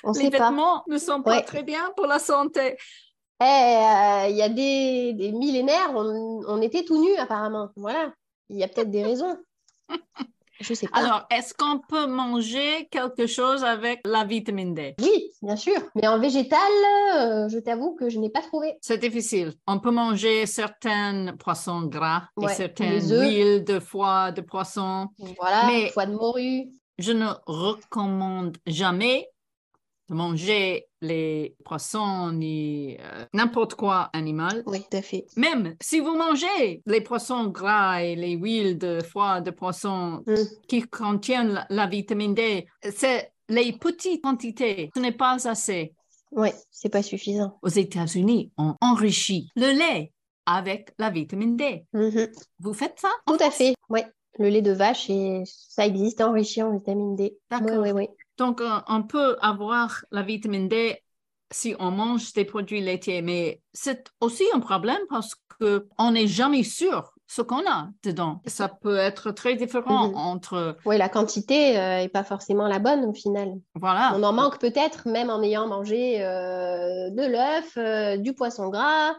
On 0.03 0.11
Les 0.13 0.23
sait 0.25 0.31
pas. 0.31 0.51
vêtements 0.51 0.83
ne 0.89 0.99
sont 0.99 1.23
pas 1.23 1.37
Ouais. 1.37 1.45
très 1.45 1.63
bien 1.63 1.93
pour 1.97 2.07
la 2.07 2.19
santé. 2.19 2.77
Eh, 3.41 3.45
euh, 3.45 4.27
Il 4.29 4.37
y 4.37 4.43
a 4.43 4.49
des, 4.49 5.13
des 5.13 5.31
millénaires, 5.31 5.93
on, 5.95 6.43
on 6.49 6.61
était 6.61 6.85
tout 6.85 7.01
nus 7.01 7.15
apparemment. 7.19 7.69
Voilà. 7.77 8.13
Il 8.49 8.57
y 8.57 8.65
a 8.65 8.69
peut-être 8.69 8.91
des 8.91 9.05
raisons. 9.05 9.37
Je 10.61 10.75
sais 10.75 10.89
pas. 10.89 10.99
Alors, 10.99 11.27
est-ce 11.31 11.55
qu'on 11.55 11.79
peut 11.79 12.07
manger 12.07 12.89
quelque 12.91 13.27
chose 13.27 13.63
avec 13.65 14.01
la 14.05 14.25
vitamine 14.25 14.75
D? 14.75 14.95
Oui, 15.01 15.31
bien 15.43 15.57
sûr. 15.57 15.77
Mais 15.95 16.07
en 16.09 16.19
végétal, 16.19 16.59
euh, 17.17 17.49
je 17.49 17.59
t'avoue 17.59 17.95
que 17.95 18.09
je 18.09 18.19
n'ai 18.19 18.31
pas 18.31 18.43
trouvé. 18.43 18.75
C'est 18.81 18.99
difficile. 18.99 19.53
On 19.67 19.79
peut 19.79 19.91
manger 19.93 20.47
certains 20.47 21.35
poissons 21.39 21.83
gras 21.83 22.23
et 22.41 22.45
Ouais, 22.47 22.55
certaines 22.55 22.91
les 22.93 23.13
œufs. 23.13 23.23
huiles 23.29 23.65
de 23.65 23.79
foie 23.79 24.33
de 24.33 24.41
poisson. 24.41 25.09
Voilà, 25.39 25.67
Mais- 25.67 25.91
foie 25.91 26.07
de 26.07 26.13
morue. 26.15 26.67
Je 26.99 27.13
ne 27.13 27.29
recommande 27.47 28.57
jamais 28.67 29.29
de 30.09 30.15
manger 30.15 30.87
les 31.01 31.55
poissons 31.65 32.33
ni 32.33 32.97
euh, 33.01 33.25
n'importe 33.35 33.75
quoi 33.75 34.11
animal. 34.13 34.63
Oui, 34.67 34.81
tout 34.91 34.97
à 34.97 35.03
fait. 35.03 35.27
Même 35.37 35.77
si 35.81 36.01
vous 36.01 36.17
mangez 36.17 36.83
les 36.87 37.01
poissons 37.01 37.47
gras 37.49 38.03
et 38.03 38.17
les 38.17 38.33
huiles 38.33 38.79
de 38.79 39.01
foie 39.03 39.41
de 39.41 39.51
poisson 39.51 40.23
Mm. 40.27 40.35
qui 40.67 40.83
contiennent 40.83 41.53
la, 41.53 41.67
la 41.71 41.87
vitamine 41.87 42.35
D, 42.35 42.67
c'est 42.95 43.33
les 43.49 43.73
petites 43.73 44.23
quantités. 44.23 44.91
Ce 44.95 45.01
n'est 45.01 45.13
pas 45.13 45.47
assez. 45.49 45.95
Oui, 46.33 46.49
c'est 46.71 46.89
pas 46.91 47.03
suffisant. 47.03 47.59
Aux 47.63 47.69
États-Unis, 47.69 48.51
on 48.59 48.75
enrichit 48.81 49.49
le 49.57 49.73
lait 49.73 50.13
avec 50.47 50.93
la 50.99 51.11
vitamine 51.11 51.57
D. 51.57 51.85
Mhm. 51.93 52.29
Vous 52.61 52.73
faites 52.75 52.99
ça? 53.01 53.09
Tout 53.27 53.39
à 53.41 53.51
fait. 53.51 53.75
Oui, 53.89 54.01
le 54.39 54.49
lait 54.49 54.63
de 54.63 54.73
vache, 54.73 55.09
et 55.11 55.43
ça 55.47 55.87
existe 55.87 56.21
enrichi 56.21 56.63
en 56.63 56.73
vitamine 56.77 57.17
D. 57.17 57.37
Oui, 57.53 57.73
oui, 57.79 57.91
oui. 57.93 58.09
Donc, 58.39 58.61
euh, 58.61 58.79
on 58.89 59.03
peut 59.03 59.37
avoir 59.41 60.05
la 60.11 60.23
vitamine 60.23 60.69
D 60.69 61.03
si 61.51 61.75
on 61.79 61.91
mange 61.91 62.33
des 62.35 62.45
produits 62.45 62.81
laitiers, 62.81 63.23
mais 63.23 63.61
c'est 63.73 64.05
aussi 64.21 64.45
un 64.55 64.61
problème 64.61 65.01
parce 65.09 65.35
qu'on 65.35 66.11
n'est 66.13 66.27
jamais 66.27 66.63
sûr 66.63 67.13
ce 67.27 67.43
qu'on 67.43 67.67
a 67.69 67.89
dedans. 68.05 68.41
Ça 68.47 68.69
peut 68.69 68.97
être 68.97 69.33
très 69.33 69.55
différent 69.55 70.09
Mhm. 70.09 70.17
entre, 70.17 70.77
Oui, 70.87 70.97
la 70.99 71.09
quantité 71.09 71.73
n'est 71.75 72.09
pas 72.09 72.25
forcément 72.25 72.69
la 72.69 72.79
bonne 72.79 73.05
au 73.05 73.13
final. 73.13 73.51
voilà, 73.75 74.13
On 74.15 74.23
en 74.23 74.33
manque 74.33 74.59
peut-être 74.59 75.09
même 75.09 75.31
en 75.31 75.43
ayant 75.43 75.67
mangé 75.67 76.23
euh, 76.25 77.11
de 77.11 77.27
l'œuf, 77.27 77.77
euh, 77.77 78.17
du 78.19 78.35
poisson 78.35 78.69
gras. 78.69 79.15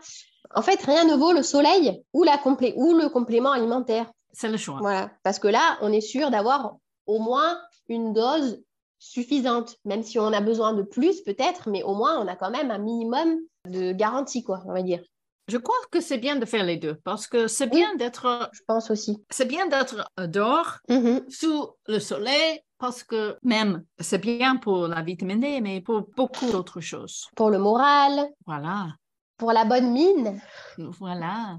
En 0.55 0.61
fait, 0.63 0.81
rien 0.81 1.05
ne 1.05 1.15
vaut 1.15 1.33
le 1.33 1.43
soleil 1.43 2.01
ou, 2.13 2.23
la 2.23 2.37
complé- 2.37 2.73
ou 2.77 2.95
le 2.97 3.09
complément 3.09 3.51
alimentaire. 3.51 4.09
c'est 4.31 4.49
le 4.49 4.57
choix. 4.57 4.77
Voilà. 4.79 5.11
Parce 5.23 5.37
que 5.39 5.47
là, 5.47 5.77
on 5.81 5.91
est 5.91 6.01
sûr 6.01 6.29
d'avoir 6.31 6.75
au 7.07 7.19
moins 7.19 7.57
une 7.89 8.13
dose 8.13 8.59
suffisante, 8.99 9.77
même 9.85 10.03
si 10.03 10.19
on 10.19 10.27
a 10.33 10.41
besoin 10.41 10.73
de 10.73 10.83
plus 10.83 11.21
peut-être, 11.21 11.69
mais 11.69 11.83
au 11.83 11.95
moins 11.95 12.19
on 12.21 12.27
a 12.27 12.35
quand 12.35 12.51
même 12.51 12.69
un 12.71 12.77
minimum 12.77 13.37
de 13.67 13.91
garantie, 13.93 14.43
quoi, 14.43 14.61
on 14.65 14.73
va 14.73 14.81
dire. 14.83 15.01
Je 15.47 15.57
crois 15.57 15.75
que 15.89 15.99
c'est 15.99 16.19
bien 16.19 16.35
de 16.35 16.45
faire 16.45 16.63
les 16.63 16.77
deux 16.77 16.95
parce 17.03 17.25
que 17.25 17.47
c'est 17.47 17.65
Oui. 17.73 17.79
bien 17.79 17.95
d'être, 17.95 18.49
Je 18.53 18.61
pense 18.67 18.91
aussi. 18.91 19.17
c'est 19.31 19.47
bien 19.47 19.67
d'être 19.67 20.07
dehors 20.27 20.77
Mhm. 20.89 21.25
sous 21.29 21.69
le 21.87 21.99
soleil 21.99 22.59
parce 22.77 23.03
que 23.03 23.35
même 23.41 23.83
c'est 23.99 24.19
bien 24.21 24.57
pour 24.57 24.87
la 24.87 25.01
vitamine 25.01 25.39
D, 25.39 25.59
mais 25.61 25.81
pour 25.81 26.07
beaucoup 26.15 26.51
d'autres 26.51 26.81
choses. 26.81 27.27
Pour 27.35 27.49
le 27.49 27.57
moral, 27.57 28.27
Voilà. 28.45 28.89
pour 29.37 29.51
la 29.53 29.65
bonne 29.65 29.91
mine. 29.91 30.39
Voilà. 30.77 31.57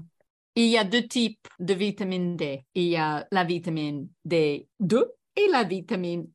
Il 0.55 0.67
y 0.67 0.77
a 0.77 0.83
deux 0.85 1.05
types 1.07 1.47
de 1.59 1.73
vitamine 1.73 2.35
D. 2.37 2.63
Il 2.75 2.83
y 2.83 2.95
a 2.97 3.27
la 3.31 3.43
vitamine 3.43 4.07
D2 4.25 5.05
et 5.35 5.47
la 5.49 5.63
vitamine 5.63 6.27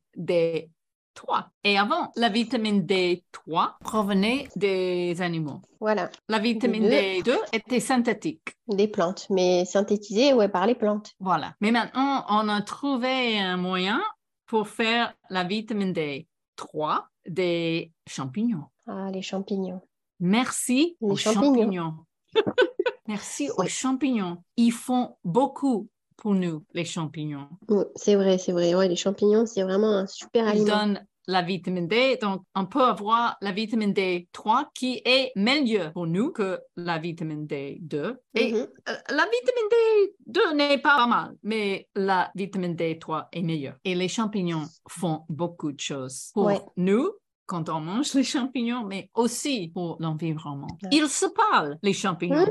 D3. 1.25 1.45
Et 1.63 1.77
avant, 1.77 2.11
la 2.15 2.29
vitamine 2.29 2.81
D3 2.85 3.77
provenait 3.79 4.47
des 4.55 5.21
animaux. 5.21 5.61
Voilà, 5.79 6.09
La 6.29 6.39
vitamine 6.39 6.87
D2. 6.87 7.23
D2 7.23 7.37
était 7.53 7.79
synthétique. 7.79 8.55
des 8.67 8.87
plantes, 8.87 9.27
mais 9.29 9.65
synthétisées 9.65 10.33
ouais, 10.33 10.49
par 10.49 10.65
les 10.67 10.75
plantes. 10.75 11.13
Voilà. 11.19 11.55
Mais 11.61 11.71
maintenant, 11.71 12.25
on 12.29 12.47
a 12.49 12.61
trouvé 12.61 13.37
un 13.39 13.57
moyen 13.57 14.01
pour 14.45 14.67
faire 14.67 15.13
la 15.29 15.43
vitamine 15.43 15.93
D3 15.93 17.03
des 17.27 17.91
champignons. 18.07 18.63
Ah, 18.87 19.09
les 19.11 19.21
champignons. 19.21 19.81
Merci 20.19 20.97
Les 21.01 21.11
aux 21.11 21.15
champignons. 21.15 21.53
champignons. 21.63 21.93
Merci 23.07 23.49
aux 23.57 23.65
champignons. 23.67 24.37
Ils 24.57 24.71
font 24.71 25.17
beaucoup 25.23 25.89
pour 26.17 26.33
nous, 26.35 26.63
les 26.73 26.85
champignons. 26.85 27.47
Oui, 27.69 27.83
c'est 27.95 28.15
vrai, 28.15 28.37
c'est 28.37 28.51
vrai. 28.51 28.75
Ouais, 28.75 28.87
les 28.89 28.95
champignons, 28.95 29.45
c'est 29.45 29.63
vraiment 29.63 29.91
un 29.99 30.07
super 30.07 30.43
Ils 30.47 30.49
aliment. 30.61 30.65
donnent 30.65 31.05
la 31.29 31.41
vitamine 31.41 31.87
D. 31.87 32.17
Donc, 32.21 32.41
on 32.55 32.65
peut 32.65 32.81
avoir 32.83 33.35
la 33.41 33.51
vitamine 33.51 33.91
D3 33.93 34.69
qui 34.73 35.01
est 35.05 35.31
meilleure 35.35 35.91
pour 35.93 36.07
nous 36.07 36.31
que 36.31 36.59
la 36.77 36.97
vitamine 36.99 37.45
D2. 37.45 38.15
Et 38.33 38.51
Mhm. 38.53 38.67
euh, 38.89 38.95
la 39.09 39.25
vitamine 39.25 39.69
D2 39.71 40.53
n'est 40.55 40.77
pas 40.77 41.05
mal, 41.05 41.35
mais 41.43 41.87
la 41.95 42.31
vitamine 42.35 42.75
D3 42.75 43.27
est 43.33 43.41
meilleure. 43.41 43.75
Et 43.83 43.93
les 43.93 44.07
champignons 44.07 44.63
font 44.89 45.25
beaucoup 45.29 45.71
de 45.73 45.79
choses 45.79 46.31
pour 46.33 46.45
Ouais. 46.45 46.61
nous 46.77 47.11
quand 47.45 47.69
on 47.69 47.79
mange 47.79 48.13
les 48.13 48.23
champignons, 48.25 48.83
mais 48.85 49.09
aussi 49.13 49.69
pour 49.73 49.95
l'environnement. 49.99 50.67
Ils 50.91 51.07
se 51.09 51.25
parlent, 51.27 51.77
les 51.81 51.93
champignons. 51.93 52.39
Mhm. 52.41 52.47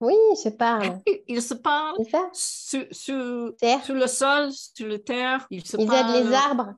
Oui, 0.00 0.14
ils 0.32 0.36
se 0.36 0.48
parlent. 0.50 1.00
Ils 1.28 1.42
se 1.42 1.54
parlent 1.54 1.96
C'est 2.04 2.10
ça 2.10 2.28
sur, 2.32 2.84
sur, 2.90 3.52
sur 3.84 3.94
le 3.94 4.06
sol, 4.06 4.50
sur 4.52 4.86
la 4.88 4.98
terre. 4.98 5.46
Ils 5.50 5.66
se 5.66 5.76
Ils 5.78 5.86
parlent. 5.86 6.16
aident 6.16 6.26
les 6.26 6.34
arbres. 6.34 6.74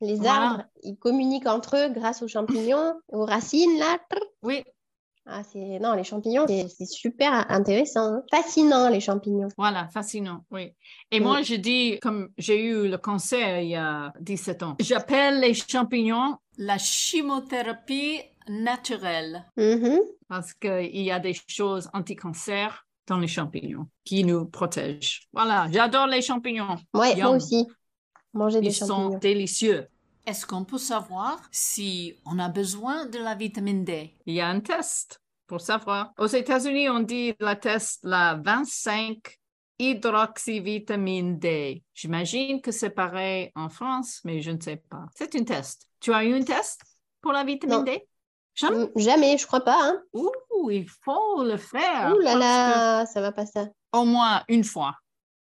Les 0.00 0.14
Voilà. 0.16 0.32
arbres, 0.50 0.64
ils 0.82 0.96
communiquent 0.96 1.46
entre 1.48 1.76
eux 1.76 1.88
grâce 1.88 2.22
aux 2.22 2.28
champignons, 2.28 2.94
aux 3.08 3.24
racines, 3.24 3.78
là. 3.78 3.98
Oui, 4.42 4.62
Ah, 5.26 5.42
c'est... 5.44 5.78
Non, 5.80 5.92
les 5.94 6.04
champignons, 6.04 6.46
c'est, 6.46 6.68
c'est 6.68 6.86
super 6.86 7.50
intéressant. 7.50 8.14
hein. 8.14 8.22
Fascinant, 8.30 8.88
les 8.88 9.00
champignons. 9.00 9.48
voilà, 9.56 9.88
fascinant, 9.88 10.44
oui. 10.52 10.72
Et 11.10 11.18
Oui. 11.18 11.20
moi, 11.20 11.42
je 11.42 11.56
dis, 11.56 11.98
comme 12.00 12.28
j'ai 12.38 12.62
eu 12.64 12.88
le 12.88 12.96
cancer 12.96 13.60
il 13.60 13.70
y 13.70 13.76
a 13.76 14.12
17 14.20 14.62
ans, 14.62 14.76
j'appelle 14.80 15.40
les 15.40 15.52
champignons 15.54 16.36
la 16.58 16.78
chimiothérapie 16.78 18.20
naturelle 18.48 19.44
Mhm. 19.56 20.00
parce 20.28 20.52
qu'il 20.54 21.00
y 21.02 21.10
a 21.10 21.18
des 21.18 21.34
choses 21.46 21.88
anti-cancer 21.92 22.86
dans 23.06 23.18
les 23.18 23.28
champignons 23.28 23.88
qui 24.04 24.24
nous 24.24 24.44
protègent. 24.46 25.22
Voilà, 25.32 25.66
j'adore 25.72 26.06
les 26.06 26.20
champignons. 26.22 26.76
Ouais, 26.94 27.16
moi 27.16 27.30
aussi. 27.30 27.66
Manger 28.34 28.60
des 28.60 28.66
Ils 28.68 28.74
sont 28.74 28.86
champignons. 28.86 29.18
délicieux. 29.18 29.88
Est-ce 30.26 30.46
qu'on 30.46 30.64
peut 30.64 30.76
savoir 30.78 31.40
si 31.50 32.14
on 32.26 32.38
a 32.38 32.50
besoin 32.50 33.06
de 33.06 33.18
la 33.18 33.34
vitamine 33.34 33.84
D? 33.84 34.14
Il 34.26 34.34
y 34.34 34.40
a 34.42 34.48
un 34.48 34.60
test 34.60 35.22
pour 35.46 35.62
savoir. 35.62 36.12
Aux 36.18 36.26
États-Unis, 36.26 36.90
on 36.90 37.00
dit 37.00 37.32
la 37.40 37.56
test 37.56 38.00
la 38.02 38.34
25 38.34 39.38
hydroxyvitamine 39.78 41.38
D. 41.38 41.82
J'imagine 41.94 42.60
que 42.60 42.72
c'est 42.72 42.90
pareil 42.90 43.50
en 43.54 43.68
France, 43.70 44.20
mais 44.24 44.42
je 44.42 44.50
ne 44.50 44.60
sais 44.60 44.76
pas. 44.90 45.06
C'est 45.14 45.34
un 45.36 45.44
test. 45.44 45.86
Tu 46.00 46.12
as 46.12 46.24
eu 46.24 46.34
un 46.34 46.42
test 46.42 46.82
pour 47.22 47.32
la 47.32 47.44
vitamine 47.44 47.78
Non. 47.78 47.82
D? 47.84 48.06
Jamais? 48.58 48.84
Mm, 48.86 48.90
Jamais, 48.96 49.38
je 49.38 49.46
crois 49.46 49.60
pas. 49.60 49.78
Hein. 49.80 50.02
Ouh, 50.12 50.70
il 50.70 50.86
faut 51.04 51.42
le 51.44 51.56
faire. 51.56 52.12
Ouh 52.16 52.20
là 52.20 52.34
là, 52.34 53.06
ça 53.06 53.20
va 53.20 53.30
pas 53.32 53.46
ça. 53.46 53.66
au 53.92 54.04
moins 54.04 54.42
une 54.48 54.64
fois. 54.64 54.94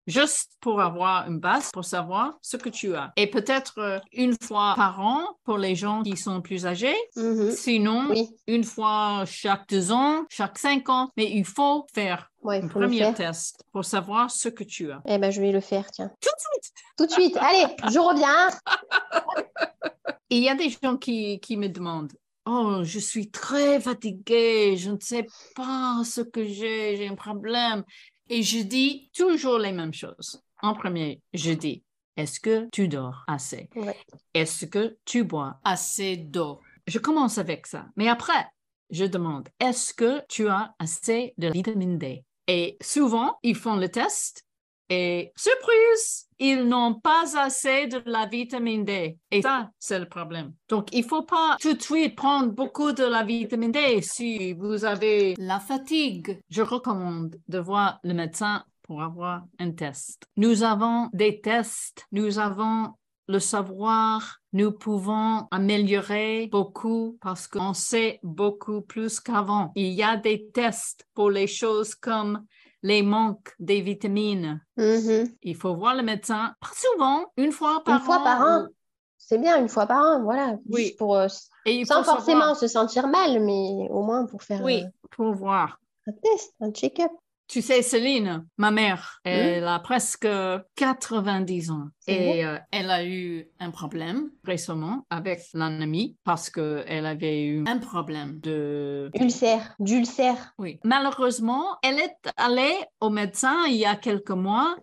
Juste 0.07 0.53
pour 0.61 0.81
avoir 0.81 1.29
une 1.29 1.39
base, 1.39 1.71
pour 1.71 1.85
savoir 1.85 2.39
ce 2.41 2.57
que 2.57 2.71
tu 2.71 2.95
as. 2.97 3.13
Et 3.17 3.27
peut-être 3.27 3.75
euh, 3.77 3.99
une 4.13 4.35
fois 4.43 4.73
par 4.75 5.01
an 5.01 5.37
pour 5.45 5.59
les 5.59 5.75
gens 5.75 6.03
qui 6.03 6.17
sont 6.17 6.41
plus 6.41 6.65
âgés. 6.65 6.97
Mhm. 7.15 7.51
Sinon, 7.51 8.07
Oui, 8.09 8.27
une 8.47 8.65
fois 8.65 9.25
chaque 9.27 9.69
deux 9.69 9.93
ans, 9.93 10.25
chaque 10.31 10.59
cinq 10.59 10.89
ans. 10.89 11.11
Mais 11.19 11.31
il 11.31 11.45
faut 11.45 11.87
faire 11.95 12.31
ouais, 12.43 12.63
un 12.63 12.69
premier 12.69 13.13
test 13.13 13.63
pour 13.71 13.85
savoir 13.85 14.31
ce 14.31 14.49
que 14.49 14.65
tu 14.65 14.91
as. 14.91 15.03
Eh 15.07 15.19
ben, 15.19 15.31
je 15.31 15.43
vais 15.43 15.53
le 15.53 15.61
faire, 15.61 15.91
tiens. 15.91 16.11
Tout 16.23 16.31
de 16.31 16.41
suite. 16.41 16.73
Tout 16.97 17.07
de 17.07 17.11
suite. 17.13 17.37
Allez, 17.39 17.67
je 17.93 17.99
reviens. 17.99 18.49
Il 20.31 20.43
y 20.43 20.49
a 20.49 20.55
des 20.55 20.71
gens 20.71 20.97
qui, 20.97 21.39
qui 21.41 21.57
me 21.59 21.69
demandent, 21.69 22.13
oh, 22.49 22.81
je 22.83 22.99
suis 22.99 23.31
très 23.31 23.81
fatiguée, 23.81 24.77
je 24.77 24.91
ne 24.91 24.99
sais 25.01 25.27
pas 25.55 26.03
ce 26.05 26.23
que 26.23 26.45
j'ai, 26.45 26.97
j'ai 26.97 27.09
un 27.09 27.15
problème. 27.15 27.85
Et 28.31 28.43
je 28.43 28.61
dis 28.61 29.11
toujours 29.15 29.59
les 29.59 29.73
mêmes 29.73 29.95
choses. 29.95 30.43
En 30.63 30.75
premier, 30.75 31.21
je 31.33 31.53
dis, 31.53 31.85
est-ce 32.17 32.41
que 32.41 32.69
tu 32.71 32.89
dors 32.89 33.25
assez? 33.27 33.69
Ouais. 33.77 33.97
Est-ce 34.35 34.67
que 34.67 34.99
tu 35.05 35.25
bois 35.25 35.61
assez 35.65 36.17
d'eau? 36.17 36.61
Je 36.87 36.99
commence 36.99 37.39
avec 37.39 37.67
ça. 37.67 37.87
Mais 37.97 38.09
après, 38.09 38.47
je 38.91 39.05
demande, 39.05 39.49
est-ce 39.61 39.95
que 39.95 40.23
tu 40.29 40.49
as 40.49 40.75
assez 40.79 41.35
de 41.39 41.49
vitamine 41.51 41.99
D? 41.99 42.25
Et 42.47 42.79
souvent, 42.81 43.39
ils 43.43 43.55
font 43.55 43.77
le 43.77 43.89
test 43.89 44.45
et 44.89 45.33
surprise, 45.37 46.28
ils 46.39 46.65
n'ont 46.65 46.95
pas 46.95 47.39
assez 47.39 47.87
de 47.87 48.03
la 48.07 48.27
vitamine 48.27 48.85
D. 48.85 49.19
Et 49.31 49.43
ça, 49.43 49.71
c'est 49.79 49.99
le 49.99 50.09
problème. 50.09 50.53
Donc, 50.69 50.89
il 50.93 51.05
faut 51.05 51.23
pas 51.23 51.57
tout 51.61 51.75
de 51.75 51.83
suite 51.83 52.17
prendre 52.17 52.53
beaucoup 52.53 52.93
de 52.93 53.05
la 53.05 53.25
vitamine 53.25 53.73
D 53.73 54.01
si 54.03 54.53
vous 54.53 54.85
avez 54.85 55.35
la 55.39 55.61
fatigue. 55.61 56.41
Je 56.51 56.63
recommande 56.63 57.37
de 57.49 57.59
voir 57.59 57.99
le 58.05 58.15
médecin 58.15 58.65
pour 58.83 59.03
avoir 59.03 59.43
un 59.59 59.73
test. 59.73 60.25
Nous 60.37 60.63
avons 60.63 61.11
des 61.13 61.41
tests, 61.41 62.07
nous 62.13 62.39
avons 62.39 62.95
le 63.29 63.39
savoir, 63.39 64.41
nous 64.55 64.73
pouvons 64.73 65.47
améliorer 65.51 66.49
beaucoup 66.51 67.19
parce 67.21 67.47
qu'on 67.47 67.75
sait 67.75 68.19
beaucoup 68.23 68.81
plus 68.81 69.21
qu'avant. 69.21 69.71
Il 69.75 69.93
y 69.93 70.03
a 70.03 70.17
des 70.17 70.49
tests 70.55 71.07
pour 71.15 71.31
les 71.31 71.47
choses 71.47 71.95
comme 71.95 72.47
les 72.83 73.03
manques 73.03 73.55
des 73.59 73.81
vitamines. 73.81 74.61
Mhm. 74.77 75.29
Il 75.43 75.57
faut 75.57 75.75
voir 75.75 75.95
le 75.95 76.03
médecin 76.03 76.55
souvent, 76.75 77.27
une 77.37 77.53
fois 77.53 77.83
par 77.85 77.99
Une 77.99 78.05
fois 78.05 78.19
an. 78.21 78.25
par 78.25 78.41
an. 78.41 78.65
ou- 78.65 78.75
C'est 79.21 79.39
bien, 79.39 79.61
une 79.61 79.69
fois 79.69 79.87
par 79.87 79.99
an, 80.05 80.23
voilà. 80.23 80.57
Oui. 80.71 80.85
Juste 80.85 80.99
pour, 80.99 81.17
euh, 81.17 81.27
Et 81.67 81.85
sans 81.85 82.03
forcément 82.05 82.41
savoir- 82.41 82.57
se 82.57 82.67
sentir 82.69 83.09
mal, 83.09 83.41
mais 83.45 83.89
au 83.91 84.03
moins 84.03 84.25
pour 84.27 84.43
faire 84.43 84.63
Oui, 84.63 84.83
euh, 84.85 84.89
pour 85.11 85.33
voir. 85.35 85.79
un 86.07 86.13
test, 86.13 86.55
un 86.61 86.71
check-up. 86.71 87.11
Tu 87.49 87.63
sais, 87.63 87.81
Céline, 87.81 88.47
ma 88.59 88.71
mère, 88.71 89.21
elle 89.25 89.67
a 89.67 89.79
presque 89.79 90.29
90 90.77 91.71
ans 91.71 91.89
et 92.07 92.45
euh, 92.45 92.59
elle 92.71 92.91
a 92.91 93.03
eu 93.05 93.49
un 93.59 93.71
problème 93.71 94.31
récemment 94.45 95.07
avec 95.09 95.41
l'ennemi 95.55 96.19
parce 96.25 96.51
qu'elle 96.51 97.07
avait 97.07 97.45
eu 97.45 97.65
un 97.67 97.79
problème 97.79 98.39
de... 98.41 99.11
Ulcère, 99.19 99.75
d'ulcère. 99.79 100.53
Oui. 100.59 100.79
Malheureusement, 100.85 101.79
elle 101.83 101.99
est 101.99 102.17
allée 102.37 102.77
au 103.01 103.09
médecin 103.09 103.65
il 103.67 103.77
y 103.77 103.87
a 103.87 103.97
quelques 103.97 104.31
mois 104.31 104.77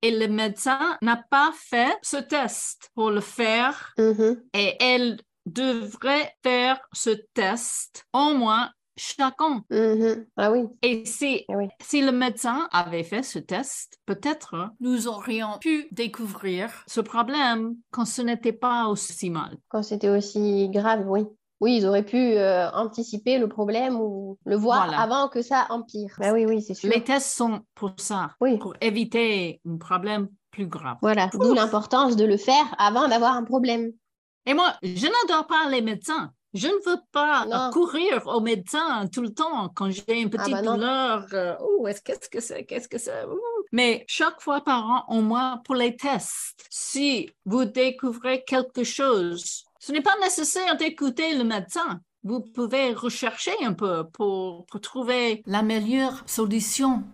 et 0.00 0.10
le 0.10 0.28
médecin 0.28 0.96
n'a 1.02 1.22
pas 1.30 1.52
fait 1.54 1.94
ce 2.02 2.16
test 2.16 2.90
pour 2.94 3.10
le 3.10 3.20
faire 3.20 3.92
Mhm. 3.98 4.42
et 4.54 4.74
elle 4.80 5.20
devrait 5.44 6.32
faire 6.42 6.80
ce 6.92 7.10
test 7.34 8.04
au 8.12 8.34
moins 8.34 8.70
chaque 8.96 9.40
an. 9.40 9.62
Mhm. 9.70 10.26
Ah 10.36 10.50
oui, 10.52 10.64
Et 10.82 11.04
si, 11.04 11.44
eh 11.48 11.56
oui. 11.56 11.68
si 11.82 12.02
le 12.02 12.12
médecin 12.12 12.68
avait 12.72 13.04
fait 13.04 13.22
ce 13.22 13.38
test, 13.38 13.98
peut-être 14.06 14.70
nous 14.80 15.08
aurions 15.08 15.58
pu 15.60 15.88
découvrir 15.92 16.70
ce 16.86 17.00
problème 17.00 17.76
quand 17.90 18.04
ce 18.04 18.22
n'était 18.22 18.52
pas 18.52 18.86
aussi 18.88 19.30
mal. 19.30 19.56
Quand 19.68 19.82
c'était 19.82 20.08
aussi 20.10 20.68
grave, 20.70 21.04
oui. 21.06 21.24
Oui, 21.62 21.78
ils 21.78 21.86
auraient 21.86 22.04
pu 22.04 22.16
euh, 22.18 22.70
anticiper 22.72 23.38
le 23.38 23.48
problème 23.48 23.98
ou 23.98 24.36
le 24.44 24.56
voir 24.56 24.84
Voilà. 24.88 25.00
avant 25.00 25.28
que 25.28 25.40
ça 25.40 25.66
empire. 25.70 26.14
Bah 26.18 26.32
oui, 26.34 26.44
oui, 26.44 26.60
c'est 26.60 26.74
sûr. 26.74 26.90
Les 26.90 27.02
tests 27.02 27.34
sont 27.34 27.60
pour 27.74 27.92
ça, 27.96 28.32
Oui. 28.42 28.58
pour 28.58 28.74
éviter 28.82 29.62
un 29.66 29.78
problème 29.78 30.28
plus 30.50 30.66
grave. 30.66 30.98
Voilà, 31.00 31.30
d'où 31.32 31.54
l'importance 31.54 32.14
de 32.16 32.26
le 32.26 32.36
faire 32.36 32.74
avant 32.78 33.08
d'avoir 33.08 33.34
un 33.36 33.44
problème. 33.44 33.90
Et 34.44 34.52
moi, 34.52 34.74
je 34.82 35.06
n'adore 35.06 35.46
pas 35.46 35.68
les 35.70 35.80
médecins. 35.80 36.30
Je 36.56 36.68
ne 36.68 36.90
veux 36.90 37.00
pas 37.12 37.44
Non. 37.46 37.70
courir 37.70 38.26
au 38.26 38.40
médecin 38.40 39.06
tout 39.12 39.20
le 39.20 39.32
temps 39.32 39.68
quand 39.74 39.90
j'ai 39.90 40.20
une 40.22 40.30
petite 40.30 40.52
bah 40.52 40.62
non. 40.62 40.74
douleur. 40.74 41.26
euh, 41.34 41.54
qu'est-ce 42.04 42.30
que 42.30 42.40
c'est? 42.40 42.64
Qu'est-ce 42.64 42.88
que 42.88 42.98
c'est? 42.98 43.24
Mais 43.72 44.04
chaque 44.08 44.40
fois 44.40 44.62
par 44.62 44.84
an, 44.86 45.04
au 45.08 45.20
moins 45.20 45.58
pour 45.64 45.74
les 45.74 45.96
tests, 45.96 46.66
si 46.70 47.30
vous 47.44 47.66
découvrez 47.66 48.42
quelque 48.44 48.84
chose, 48.84 49.64
ce 49.78 49.92
n'est 49.92 50.00
pas 50.00 50.16
nécessaire 50.22 50.76
d'écouter 50.76 51.36
le 51.36 51.44
médecin. 51.44 52.00
Vous 52.24 52.40
pouvez 52.40 52.92
rechercher 52.94 53.52
un 53.62 53.74
peu 53.74 54.04
pour, 54.12 54.64
pour 54.66 54.80
trouver 54.80 55.42
la 55.46 55.62
meilleure 55.62 56.22
solution. 56.26 57.04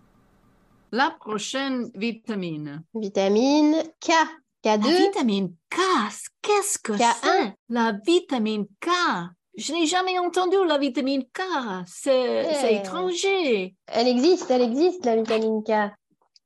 La 0.93 1.11
prochaine 1.11 1.91
vitamine. 1.95 2.83
Vitamine 2.95 3.77
K. 4.01 4.13
La 4.64 4.79
K2, 4.79 4.96
vitamine 5.07 5.55
K, 5.70 5.79
qu'est-ce 6.40 6.79
que 6.79 6.92
K1. 6.92 7.14
c'est? 7.20 7.55
La 7.68 7.94
vitamine 8.07 8.66
K. 8.81 8.88
Je 9.57 9.72
n'ai 9.72 9.87
jamais 9.87 10.18
entendu 10.20 10.57
la 10.66 10.79
vitamine 10.79 11.25
K. 11.25 11.42
C'est 11.87 12.55
c'est 12.55 12.77
étranger. 12.77 13.75
elle 13.88 14.07
existe, 14.09 14.51
elle 14.51 14.62
existe, 14.62 15.05
la 15.05 15.16
vitamine 15.16 15.64
K. 15.64 15.92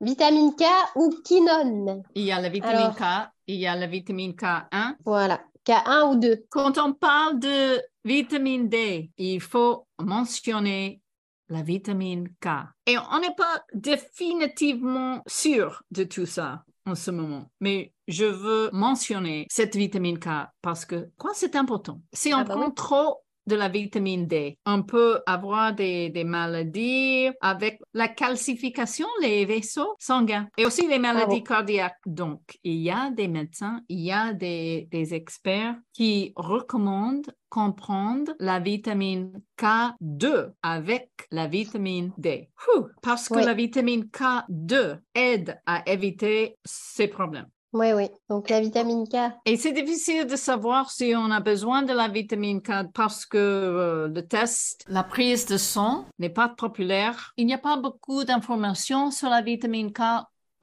Vitamine 0.01 0.55
K 0.57 0.65
ou 0.97 1.11
quinone. 1.25 2.03
Il 2.15 2.25
y 2.25 2.33
a 2.33 2.41
la 2.41 2.49
vitamine 2.49 2.77
Alors. 2.77 2.97
K, 2.97 3.31
il 3.49 3.57
y 3.57 3.67
a 3.67 3.77
la 3.77 3.87
vitamine 3.87 4.33
K1. 4.33 4.95
Voilà, 5.05 5.43
K1 5.67 6.11
ou 6.11 6.17
2. 6.17 6.47
Quand 6.49 6.79
on 6.79 6.95
parle 6.95 7.39
de 7.39 7.83
vitamine 8.05 8.69
D, 8.69 9.11
il 9.19 9.41
faut 9.43 9.87
mentionner 9.99 11.03
la 11.51 11.63
vitamine 11.63 12.29
K. 12.41 12.49
Et 12.87 12.97
on 12.99 13.21
n'est 13.21 13.35
pas 13.37 13.63
définitivement 13.75 15.23
sûr 15.27 15.83
de 15.91 16.05
tout 16.05 16.27
ça 16.27 16.65
en 16.87 16.95
ce 16.95 17.11
moment, 17.11 17.51
mais 17.61 17.93
je 18.09 18.25
veux 18.25 18.71
mentionner 18.73 19.47
cette 19.51 19.77
vitamine 19.77 20.19
K 20.19 20.29
parce 20.63 20.85
que 20.87 21.11
quoi 21.19 21.33
c'est 21.35 21.57
important. 21.57 22.01
Si 22.13 22.33
on 22.33 22.39
Ah 22.39 22.45
bah 22.45 22.55
prend 22.55 22.67
oui. 22.67 22.75
trop 22.75 23.23
de 23.47 23.57
la 23.57 23.69
vitamine 23.69 24.27
D, 24.27 24.59
on 24.67 24.83
peut 24.83 25.21
avoir 25.27 25.75
des, 25.75 26.11
des 26.11 26.25
maladies 26.25 27.29
avec 27.41 27.81
la 27.95 28.09
calcification, 28.09 29.07
les 29.21 29.45
vaisseaux 29.45 29.95
sanguins 29.99 30.49
et 30.59 30.67
aussi 30.67 30.87
les 30.89 30.99
maladies 30.99 31.43
cardiaques. 31.45 31.97
Donc, 32.07 32.59
il 32.65 32.77
y 32.77 32.91
a 32.91 33.11
des 33.11 33.29
médecins, 33.29 33.81
il 33.89 34.01
y 34.01 34.13
a 34.13 34.33
des, 34.33 34.89
des 34.91 35.15
experts 35.15 35.77
qui 35.93 36.33
recommandent 36.37 37.33
comprendre 37.49 38.33
la 38.41 38.59
vitamine 38.59 39.41
K2 39.59 40.53
avec 40.63 41.11
la 41.31 41.47
vitamine 41.47 42.13
D. 42.19 42.51
Ouh, 42.75 42.87
parce 43.03 43.29
que 43.29 43.37
Oui. 43.37 43.45
la 43.45 43.55
vitamine 43.55 44.05
K2 44.05 44.99
aide 45.15 45.61
à 45.67 45.89
éviter 45.91 46.57
ces 46.65 47.09
problèmes. 47.09 47.49
Oui, 47.79 47.93
oui. 47.93 48.09
Donc 48.31 48.49
la 48.49 48.61
vitamine 48.61 49.07
K. 49.07 49.17
Et 49.45 49.59
c'est 49.59 49.73
difficile 49.73 50.27
de 50.27 50.35
savoir 50.37 50.91
si 50.91 51.13
on 51.15 51.31
a 51.31 51.41
besoin 51.41 51.83
de 51.83 51.93
la 51.93 52.09
vitamine 52.09 52.63
K 52.63 52.91
parce 52.95 53.27
que 53.27 53.37
euh, 53.37 54.09
le 54.09 54.27
test, 54.27 54.83
la 54.89 55.05
prise 55.05 55.45
de 55.45 55.59
sang 55.59 56.07
n'est 56.19 56.31
pas 56.31 56.49
populaire. 56.49 57.35
Il 57.37 57.45
n'y 57.47 57.53
a 57.53 57.59
pas 57.59 57.77
beaucoup 57.77 58.25
d'informations 58.25 59.11
sur 59.11 59.29
la 59.29 59.43
vitamine 59.43 59.93
K 59.93 60.01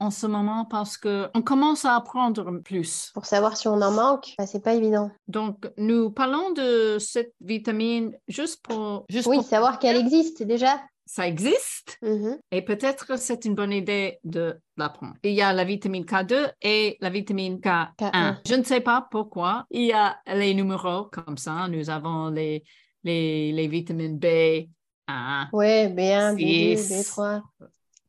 en 0.00 0.10
ce 0.10 0.26
moment 0.26 0.64
parce 0.64 0.96
que 0.96 1.28
on 1.34 1.42
commence 1.42 1.84
à 1.84 1.94
apprendre 1.94 2.58
plus. 2.64 3.12
Pour 3.14 3.26
savoir 3.26 3.56
si 3.56 3.68
on 3.68 3.80
en 3.80 3.92
manque, 3.92 4.34
bah, 4.36 4.46
c'est 4.46 4.58
pas 4.62 4.74
évident. 4.74 5.12
Donc, 5.28 5.70
nous 5.78 6.10
parlons 6.10 6.50
de 6.50 6.98
cette 6.98 7.32
vitamine 7.40 8.12
juste 8.26 8.60
pour... 8.64 9.04
Juste 9.08 9.28
Oui, 9.28 9.36
pour- 9.36 9.46
savoir 9.46 9.78
qu'elle 9.78 9.96
existe 9.96 10.42
déjà. 10.42 10.80
Ça 11.06 11.28
existe 11.28 11.98
Mhm. 12.02 12.38
et 12.50 12.62
peut-être 12.62 13.18
c'est 13.18 13.44
une 13.44 13.54
bonne 13.54 13.72
idée 13.72 14.18
de 14.24 14.58
l'apprendre. 14.78 15.14
Il 15.22 15.32
y 15.32 15.42
a 15.42 15.52
la 15.52 15.64
vitamine 15.64 16.04
K2 16.04 16.50
et 16.62 16.96
la 17.00 17.10
vitamine 17.10 17.58
K1. 17.60 17.88
K1. 17.98 18.38
Je 18.48 18.54
ne 18.54 18.64
sais 18.64 18.80
pas 18.80 19.06
pourquoi. 19.10 19.66
Il 19.70 19.82
y 19.82 19.92
a 19.92 20.16
les 20.26 20.54
numéros 20.54 21.04
comme 21.12 21.36
ça. 21.36 21.68
Nous 21.68 21.90
avons 21.90 22.30
les, 22.30 22.64
les, 23.02 23.52
les 23.52 23.68
vitamines 23.68 24.18
B, 24.18 24.66
1, 25.06 25.48
Ouais, 25.52 25.88
B1, 25.88 26.34
B2, 26.36 26.76
Six. 26.78 27.10
B3. 27.10 27.42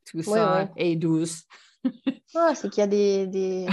tout 0.10 0.18
Ouais, 0.18 0.24
ça, 0.24 0.56
ouais. 0.64 0.70
et 0.78 0.96
12. 0.96 1.44
Ah, 2.36 2.54
c'est 2.56 2.70
qu'il 2.70 2.80
y 2.80 2.84
a 2.84 2.88
des, 2.88 3.28
des, 3.28 3.68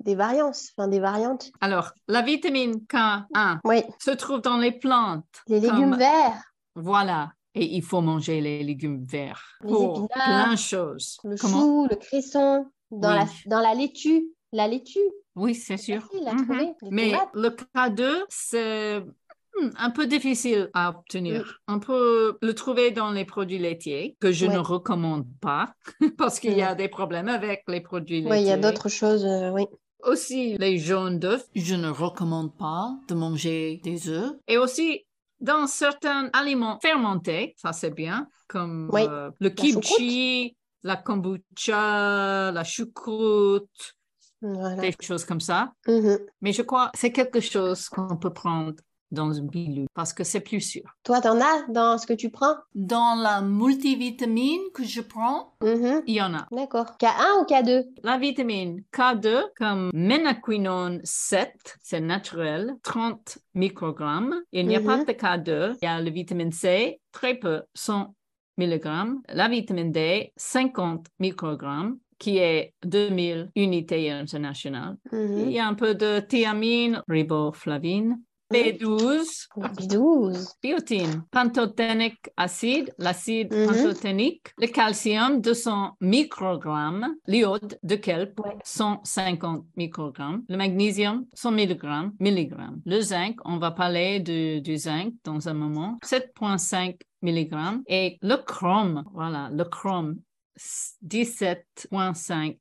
des 0.00 0.14
variances, 0.14 0.72
enfin 0.76 0.88
des 0.88 1.00
variantes. 1.00 1.50
Alors, 1.60 1.92
la 2.06 2.20
vitamine 2.22 2.80
K1 2.86 3.60
Oui, 3.64 3.82
se 3.98 4.10
trouve 4.10 4.42
dans 4.42 4.58
les 4.58 4.72
plantes. 4.72 5.24
les 5.48 5.60
légumes 5.60 5.90
Comme- 5.90 5.98
verts, 5.98 6.42
Voilà. 6.74 7.32
Et 7.56 7.74
il 7.76 7.82
faut 7.82 8.00
manger 8.02 8.40
les 8.40 8.62
légumes 8.62 9.04
verts 9.04 9.42
Les 9.62 9.70
pour 9.70 10.04
épinards, 10.04 10.08
plein 10.24 10.52
de 10.52 10.58
choses. 10.58 11.18
le 11.24 11.36
Comment? 11.36 11.60
chou, 11.60 11.86
le 11.90 11.96
cresson, 11.96 12.66
dans, 12.90 13.10
Oui. 13.10 13.16
la, 13.16 13.26
dans 13.46 13.60
la 13.60 13.74
laitue. 13.74 14.26
La 14.52 14.68
laitue, 14.68 14.98
Oui, 15.34 15.54
c'est 15.54 15.76
sûr. 15.76 16.02
facile 16.02 16.28
à 16.28 16.34
Mhm. 16.34 16.44
trouver. 16.46 16.72
Mais 16.90 17.10
tomates. 17.10 17.28
le 17.34 17.48
K2, 17.50 18.24
c'est 18.28 19.00
hmm, 19.00 19.70
un 19.78 19.90
peu 19.90 20.06
difficile 20.06 20.70
à 20.74 20.90
obtenir. 20.90 21.60
On 21.66 21.80
peut 21.80 22.38
le 22.40 22.54
trouver 22.54 22.90
dans 22.90 23.10
les 23.10 23.24
produits 23.24 23.58
laitiers, 23.58 24.16
que 24.20 24.30
je 24.32 24.46
Ouais. 24.46 24.54
ne 24.54 24.58
recommande 24.58 25.26
pas, 25.40 25.74
parce 26.18 26.38
qu'il 26.40 26.56
y 26.56 26.62
a 26.62 26.74
des 26.74 26.88
problèmes 26.88 27.28
avec 27.28 27.64
les 27.68 27.80
produits 27.80 28.20
laitiers. 28.20 28.30
Oui, 28.30 28.40
il 28.42 28.46
y 28.48 28.52
a 28.52 28.56
d'autres 28.58 28.88
choses, 28.88 29.24
euh, 29.24 29.50
oui. 29.50 29.64
Aussi, 30.04 30.56
les 30.58 30.78
jaunes 30.78 31.18
d'œufs, 31.18 31.44
je 31.54 31.74
ne 31.74 31.88
recommande 31.88 32.54
pas 32.56 32.94
de 33.08 33.14
manger 33.14 33.80
des 33.82 34.08
œufs. 34.08 34.34
Et 34.46 34.58
aussi, 34.58 35.04
dans 35.46 35.66
certains 35.68 36.28
aliments 36.32 36.78
fermentés, 36.82 37.54
ça 37.56 37.72
c'est 37.72 37.92
bien, 37.94 38.28
comme 38.48 38.90
Oui, 38.92 39.02
euh, 39.08 39.30
le 39.38 39.50
kimchi, 39.50 40.56
la 40.82 40.96
kombucha, 40.96 42.50
la 42.52 42.64
choucroute, 42.64 43.94
Voilà. 44.42 44.82
des 44.82 44.94
choses 45.00 45.24
comme 45.24 45.40
ça. 45.40 45.72
Mhm. 45.86 46.18
Mais 46.42 46.52
je 46.52 46.62
crois 46.62 46.86
que 46.92 46.98
c'est 46.98 47.12
quelque 47.12 47.40
chose 47.40 47.88
qu'on 47.88 48.16
peut 48.16 48.32
prendre 48.32 48.74
dans 49.10 49.32
une 49.32 49.48
pilule 49.50 49.86
parce 49.94 50.12
que 50.12 50.24
c'est 50.24 50.40
plus 50.40 50.60
sûr. 50.60 50.82
Toi, 51.04 51.20
t'en 51.20 51.40
as 51.40 51.64
dans 51.68 51.96
ce 51.98 52.06
que 52.06 52.12
tu 52.12 52.30
prends? 52.30 52.56
Dans 52.74 53.14
la 53.14 53.40
multivitamine 53.40 54.60
que 54.74 54.84
je 54.84 55.00
prends, 55.00 55.54
Mhm. 55.62 56.02
il 56.06 56.14
y 56.14 56.22
en 56.22 56.34
a. 56.34 56.46
D'accord. 56.50 56.96
K1 56.98 57.40
ou 57.40 57.44
K2 57.44 57.84
La 58.02 58.18
vitamine 58.18 58.82
K2, 58.92 59.44
comme 59.56 59.90
ménaquinone 59.94 61.00
7, 61.04 61.76
c'est 61.82 62.00
naturel, 62.00 62.74
30 62.82 63.38
microgrammes. 63.54 64.34
Il 64.52 64.66
n'y 64.66 64.76
a 64.76 64.80
pas 64.80 64.98
Mhm. 64.98 65.04
de 65.04 65.12
K2. 65.12 65.76
Il 65.82 65.84
y 65.84 65.88
a 65.88 66.00
la 66.00 66.10
vitamine 66.10 66.52
C, 66.52 67.00
très 67.12 67.34
peu, 67.34 67.62
100 67.74 68.14
milligrammes. 68.58 69.20
La 69.28 69.48
vitamine 69.48 69.92
D, 69.92 70.32
50 70.36 71.06
microgrammes, 71.20 71.98
qui 72.18 72.38
est 72.38 72.72
2000 72.84 73.50
unités 73.54 74.10
internationales. 74.10 74.96
Mhm. 75.12 75.38
Il 75.38 75.52
y 75.52 75.58
a 75.58 75.66
un 75.66 75.74
peu 75.74 75.94
de 75.94 76.20
thiamine, 76.20 77.02
riboflavine, 77.08 78.18
B12, 78.52 79.48
B12. 79.56 80.54
biotine, 80.62 81.24
pantothénique 81.30 82.30
acide, 82.36 82.94
l'acide 82.98 83.48
pantothénique, 83.48 84.48
le 84.58 84.66
calcium 84.68 85.40
200 85.40 85.96
microgrammes, 86.00 87.14
l'iode 87.26 87.78
de 87.82 87.96
kelp 87.96 88.38
Ouais. 88.38 88.56
150 88.64 89.64
microgrammes, 89.76 90.44
le 90.48 90.56
magnésium 90.56 91.26
100 91.34 91.50
milligrammes, 91.52 92.12
milligrammes. 92.20 92.80
Le 92.84 93.00
zinc, 93.00 93.36
on 93.44 93.58
va 93.58 93.70
parler 93.70 94.20
du, 94.20 94.60
du 94.60 94.76
zinc 94.76 95.14
dans 95.24 95.48
un 95.48 95.54
moment, 95.54 95.98
7,5 96.04 96.98
milligrammes. 97.22 97.82
Et 97.86 98.18
le 98.22 98.36
chrome, 98.36 99.04
voilà, 99.12 99.50
le 99.52 99.64
chrome 99.64 100.16
17,5 100.58 102.58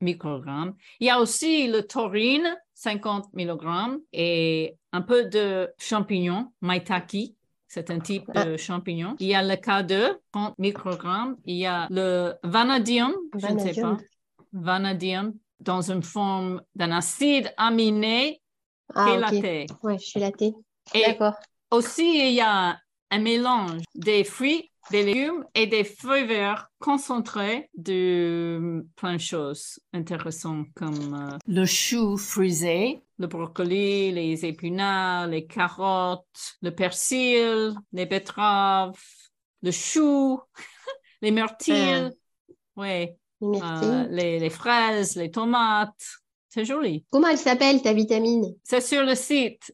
microgrammes. 0.00 0.74
Il 0.98 1.06
y 1.06 1.10
a 1.10 1.20
aussi 1.20 1.68
le 1.68 1.82
taurine, 1.82 2.56
50 2.74 3.28
mg, 3.34 4.00
et 4.12 4.76
un 4.92 5.02
peu 5.02 5.24
de 5.24 5.72
champignons, 5.78 6.52
maitake. 6.60 7.34
C'est 7.68 7.90
un 7.90 8.00
type 8.00 8.26
de 8.34 8.56
champignon. 8.56 9.14
Il 9.20 9.28
y 9.28 9.34
a 9.34 9.42
le 9.42 9.54
K2, 9.54 10.18
30 10.32 10.58
microgrammes. 10.58 11.36
Il 11.44 11.56
y 11.56 11.66
a 11.66 11.86
le 11.90 12.34
vanadium, 12.42 13.12
je 13.34 13.46
ne 13.46 13.58
sais 13.58 13.72
Vanadium. 13.72 13.96
pas. 13.96 14.02
Vanadium, 14.52 15.34
dans 15.60 15.90
une 15.92 16.02
forme 16.02 16.62
d'un 16.74 16.90
acide 16.90 17.52
aminé 17.56 18.42
Ah, 18.94 19.06
chélaté. 19.06 19.66
Et 20.94 21.02
D'accord. 21.02 21.34
aussi, 21.70 22.28
il 22.28 22.34
y 22.34 22.40
a 22.40 22.76
un 23.12 23.18
mélange 23.18 23.82
des 23.94 24.24
fruits, 24.24 24.70
des 24.90 25.04
légumes 25.04 25.44
et 25.54 25.66
des 25.68 25.84
fruits 25.84 26.26
verts 26.26 26.68
concentrés 26.80 27.70
de 27.76 28.84
plein 28.96 29.14
de 29.14 29.20
choses 29.20 29.78
intéressantes 29.92 30.66
comme 30.74 31.14
euh, 31.14 31.36
le 31.46 31.64
chou 31.66 32.16
frisé, 32.16 33.00
le 33.20 33.26
brocoli, 33.26 34.10
les 34.12 34.44
épinards, 34.46 35.26
les 35.28 35.46
carottes, 35.46 36.56
le 36.62 36.70
persil, 36.74 37.74
les 37.92 38.06
betteraves, 38.06 38.98
le 39.62 39.70
chou, 39.70 40.40
les 41.22 41.30
myrtilles, 41.30 42.10
ouais, 42.76 43.14
Les 43.42 43.48
myrtilles. 43.48 43.88
euh, 43.88 44.06
les, 44.08 44.38
les 44.40 44.50
fraises, 44.50 45.16
les 45.16 45.30
tomates. 45.30 46.02
C'est 46.48 46.64
joli. 46.64 47.04
Comment 47.10 47.28
elle 47.28 47.38
s'appelle 47.38 47.80
ta 47.82 47.92
vitamine? 47.92 48.56
C'est 48.64 48.80
sur 48.80 49.04
le 49.04 49.14
site 49.14 49.72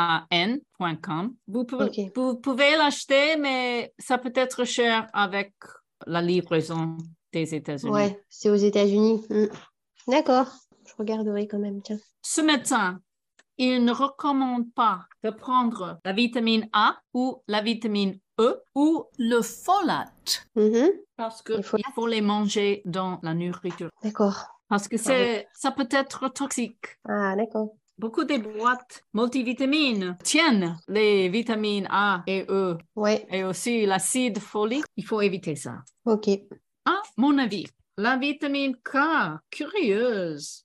drfuhrman.com. 0.00 1.34
Vous, 1.48 1.64
pouvez- 1.64 1.84
Ok. 1.84 2.12
vous 2.14 2.36
pouvez 2.38 2.76
l'acheter, 2.76 3.36
mais 3.36 3.92
ça 3.98 4.18
peut 4.18 4.32
être 4.34 4.64
cher 4.64 5.08
avec 5.12 5.52
la 6.06 6.22
livraison 6.22 6.96
des 7.32 7.54
États-Unis. 7.54 7.92
Ouais, 7.92 8.20
c'est 8.28 8.50
aux 8.50 8.54
États-Unis. 8.56 9.24
Mm. 9.30 9.46
D'accord. 10.08 10.46
Je 10.86 10.92
regarderai 10.98 11.46
quand 11.48 11.58
même, 11.58 11.80
tiens. 11.82 11.98
Ce 12.22 12.40
médecin, 12.40 13.00
il 13.58 13.84
ne 13.84 13.92
recommande 13.92 14.72
pas 14.74 15.06
de 15.22 15.30
prendre 15.30 15.98
la 16.04 16.12
vitamine 16.12 16.68
A 16.72 16.96
ou 17.14 17.42
la 17.48 17.62
vitamine 17.62 18.18
E 18.40 18.62
ou 18.74 19.04
le 19.18 19.40
folate 19.42 20.46
Mhm. 20.56 20.90
parce 21.16 21.42
qu'il 21.42 21.62
faut 21.62 22.06
les 22.06 22.20
manger 22.20 22.82
dans 22.84 23.20
la 23.22 23.34
nourriture. 23.34 23.90
D'accord. 24.02 24.46
Parce 24.68 24.88
que 24.88 24.96
c'est, 24.96 25.46
ça 25.54 25.70
peut 25.70 25.88
être 25.90 26.28
toxique. 26.32 26.98
Ah, 27.08 27.36
d'accord. 27.36 27.74
Beaucoup 27.98 28.24
des 28.24 28.38
boîtes 28.38 29.04
multivitamines 29.12 30.16
tiennent 30.24 30.76
les 30.88 31.28
vitamines 31.28 31.86
A 31.90 32.22
et 32.26 32.46
E 32.48 32.76
Ouais, 32.96 33.26
et 33.30 33.44
aussi 33.44 33.84
l'acide 33.86 34.38
folique. 34.38 34.84
Il 34.96 35.04
faut 35.04 35.20
éviter 35.20 35.54
ça. 35.56 35.74
ok. 36.06 36.28
À 36.84 37.00
mon 37.16 37.38
avis, 37.38 37.66
la 37.96 38.16
vitamine 38.16 38.76
K, 38.76 38.96
curieuse. 39.50 40.64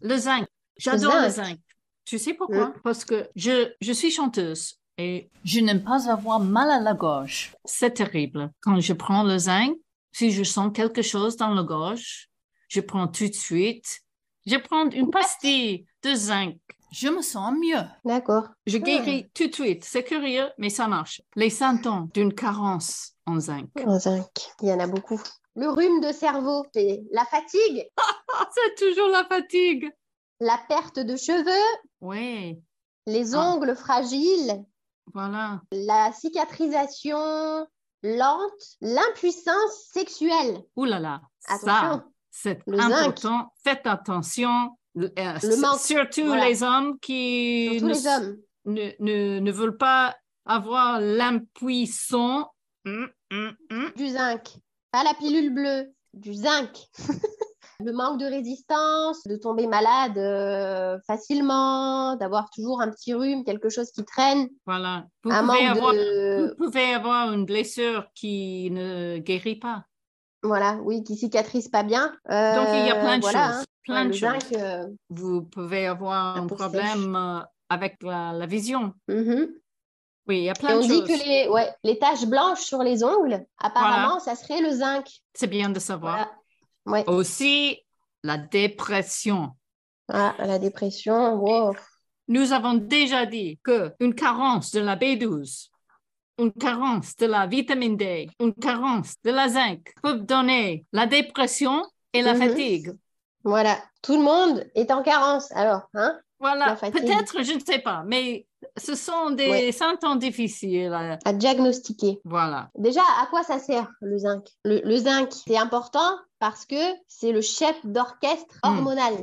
Le 0.00 0.16
zinc. 0.16 0.46
J'adore 0.76 1.20
le 1.22 1.28
zinc. 1.30 1.58
Tu 2.04 2.18
sais 2.18 2.34
pourquoi? 2.34 2.68
Mm. 2.68 2.74
Parce 2.82 3.04
que 3.04 3.28
je, 3.34 3.72
je 3.80 3.92
suis 3.92 4.10
chanteuse 4.10 4.78
et 4.98 5.30
je 5.44 5.60
n'aime 5.60 5.82
pas 5.82 6.10
avoir 6.10 6.40
mal 6.40 6.70
à 6.70 6.80
la 6.80 6.94
gorge. 6.94 7.56
C'est 7.64 7.94
terrible. 7.94 8.50
Quand 8.60 8.78
je 8.80 8.92
prends 8.92 9.22
le 9.22 9.38
zinc, 9.38 9.76
si 10.12 10.30
je 10.30 10.42
sens 10.42 10.70
quelque 10.74 11.02
chose 11.02 11.36
dans 11.36 11.54
la 11.54 11.62
gorge, 11.62 12.28
je 12.68 12.80
prends 12.80 13.08
tout 13.08 13.28
de 13.28 13.34
suite. 13.34 14.00
Je 14.46 14.56
prends 14.56 14.88
une 14.90 15.10
pastille 15.10 15.86
de 16.02 16.14
zinc. 16.14 16.58
Je 16.92 17.08
me 17.08 17.22
sens 17.22 17.52
mieux. 17.54 17.82
D'accord. 18.04 18.48
Je 18.66 18.78
guéris 18.78 19.28
tout 19.34 19.48
de 19.48 19.54
suite. 19.54 19.84
C'est 19.84 20.04
curieux, 20.04 20.48
mais 20.58 20.70
ça 20.70 20.86
marche. 20.86 21.22
Les 21.34 21.50
symptômes 21.50 22.08
d'une 22.14 22.32
carence 22.32 23.14
en 23.26 23.40
zinc. 23.40 23.68
En 23.84 23.98
zinc. 23.98 24.28
Il 24.62 24.68
y 24.68 24.72
en 24.72 24.78
a 24.78 24.86
beaucoup. 24.86 25.20
Le 25.56 25.68
rhume 25.68 26.00
de 26.00 26.12
cerveau, 26.12 26.64
c'est 26.74 27.02
la 27.12 27.24
fatigue, 27.26 27.86
c'est 28.54 28.74
toujours 28.86 29.08
la 29.08 29.24
fatigue. 29.24 29.90
la 30.40 30.58
perte 30.68 30.98
de 30.98 31.16
cheveux, 31.16 31.78
Oui, 32.00 32.58
les 33.06 33.34
Ah. 33.34 33.52
ongles 33.52 33.76
fragiles, 33.76 34.64
voilà. 35.12 35.60
la 35.70 36.10
cicatrisation 36.12 37.66
lente, 38.02 38.76
l'impuissance 38.80 39.88
sexuelle. 39.92 40.60
Ouh 40.76 40.84
là 40.84 40.98
là. 40.98 41.20
Ça, 41.38 41.54
Attention. 41.54 42.02
c'est 42.30 42.60
Le 42.66 42.76
zinc. 42.78 42.92
important. 42.92 43.52
Faites 43.62 43.86
attention. 43.86 44.70
Euh, 44.98 45.08
Le 45.16 45.60
manque. 45.60 45.78
Surtout 45.80 46.26
Voilà. 46.26 46.48
les 46.48 46.62
hommes 46.62 46.98
qui 47.00 47.80
ne, 47.82 47.88
les 47.88 48.06
hommes. 48.06 48.36
ne, 48.66 48.90
ne, 49.00 49.38
ne 49.40 49.52
veulent 49.52 49.76
pas 49.78 50.16
avoir 50.46 51.00
l'impuissant. 51.00 52.50
Hum, 52.86 53.08
hum, 53.32 53.56
hum. 53.70 53.92
Du 53.96 54.08
zinc. 54.08 54.56
Pas 54.94 55.02
la 55.02 55.14
pilule 55.14 55.52
bleue, 55.52 55.92
du 56.12 56.34
zinc. 56.34 56.70
le 57.84 57.90
manque 57.90 58.20
de 58.20 58.26
résistance, 58.26 59.24
de 59.26 59.34
tomber 59.34 59.66
malade 59.66 60.16
euh, 60.16 61.00
facilement, 61.04 62.14
d'avoir 62.14 62.48
toujours 62.50 62.80
un 62.80 62.92
petit 62.92 63.12
rhume, 63.12 63.42
quelque 63.42 63.68
chose 63.70 63.90
qui 63.90 64.04
traîne. 64.04 64.46
Voilà. 64.66 65.06
Vous 65.24 65.30
pouvez, 65.32 65.66
avoir, 65.66 65.92
de... 65.94 66.54
vous 66.56 66.66
pouvez 66.66 66.94
avoir 66.94 67.32
une 67.32 67.44
blessure 67.44 68.06
qui 68.14 68.70
ne 68.70 69.18
guérit 69.18 69.56
pas. 69.56 69.84
Voilà, 70.44 70.78
oui, 70.84 71.02
qui 71.02 71.16
cicatrise 71.16 71.66
pas 71.68 71.82
bien. 71.82 72.10
Donc, 72.28 72.68
il 72.74 72.86
y 72.86 72.90
a 72.90 72.96
Euh, 72.96 73.00
plein 73.00 73.16
de 73.16 73.22
voilà, 73.22 73.46
choses. 73.48 73.56
hein. 73.56 73.64
Plein 73.82 74.04
de 74.04 74.12
choses. 74.12 74.20
zinc, 74.20 74.52
euh, 74.52 74.86
Vous 75.10 75.42
pouvez 75.42 75.88
avoir 75.88 76.36
un 76.36 76.46
problème 76.46 77.16
euh, 77.16 77.40
avec 77.68 77.96
la, 78.00 78.32
la 78.32 78.46
vision. 78.46 78.92
mhm. 79.08 79.48
Oui, 80.26 80.38
il 80.38 80.42
y 80.44 80.48
a 80.48 80.52
Et 80.52 80.58
plein 80.58 80.76
on 80.76 80.78
de 80.80 80.82
dit 80.82 80.88
choses. 80.88 81.08
que 81.08 81.24
les, 81.28 81.48
ouais, 81.48 81.70
les 81.84 81.98
taches 81.98 82.26
blanches 82.26 82.60
sur 82.60 82.82
les 82.82 83.04
ongles, 83.04 83.44
apparemment, 83.58 84.20
ça 84.20 84.34
serait 84.34 84.60
le 84.62 84.70
zinc. 84.70 85.06
C'est 85.34 85.46
bien 85.48 85.68
de 85.70 85.78
savoir. 85.78 86.30
Voilà. 86.86 87.04
Ouais. 87.04 87.08
Aussi, 87.14 87.80
la 88.22 88.38
dépression. 88.38 89.52
Ah, 90.08 90.34
la 90.38 90.58
dépression, 90.58 91.34
wow. 91.36 91.74
Nous 92.28 92.52
avons 92.52 92.74
déjà 92.74 93.26
dit 93.26 93.58
que 93.62 93.92
une 94.00 94.14
carence 94.14 94.70
de 94.72 94.80
la 94.80 94.96
B12, 94.96 95.68
une 96.38 96.52
carence 96.52 97.16
de 97.16 97.26
la 97.26 97.46
vitamine 97.46 97.96
D, 97.96 98.28
une 98.40 98.54
carence 98.54 99.14
de 99.24 99.30
la 99.30 99.48
zinc 99.48 99.92
peuvent 100.02 100.24
donner 100.24 100.86
la 100.92 101.06
dépression 101.06 101.84
et 102.12 102.22
la 102.22 102.34
Mhm. 102.34 102.38
fatigue. 102.48 102.92
Voilà, 103.44 103.76
tout 104.02 104.16
le 104.16 104.22
monde 104.22 104.64
est 104.74 104.90
en 104.90 105.02
carence, 105.02 105.52
alors, 105.52 105.82
hein? 105.94 106.18
Voilà, 106.44 106.76
peut-être, 106.76 107.42
je 107.42 107.54
ne 107.54 107.60
sais 107.60 107.78
pas, 107.78 108.02
mais 108.06 108.46
ce 108.76 108.94
sont 108.94 109.30
des 109.30 109.50
Ouais. 109.50 109.72
symptômes 109.72 110.18
difficiles. 110.18 110.92
euh, 110.92 111.16
À 111.24 111.32
diagnostiquer. 111.32 112.20
Voilà. 112.24 112.70
Déjà, 112.76 113.00
à 113.22 113.26
quoi 113.28 113.42
ça 113.42 113.58
sert 113.58 113.88
le 114.02 114.18
zinc? 114.18 114.44
Le, 114.64 114.80
le 114.84 114.96
zinc, 114.96 115.30
c'est 115.32 115.56
important 115.56 116.18
parce 116.38 116.66
que 116.66 116.76
c'est 117.08 117.32
le 117.32 117.40
chef 117.40 117.76
d'orchestre 117.84 118.56
Hmm. 118.62 118.68
hormonal. 118.68 119.14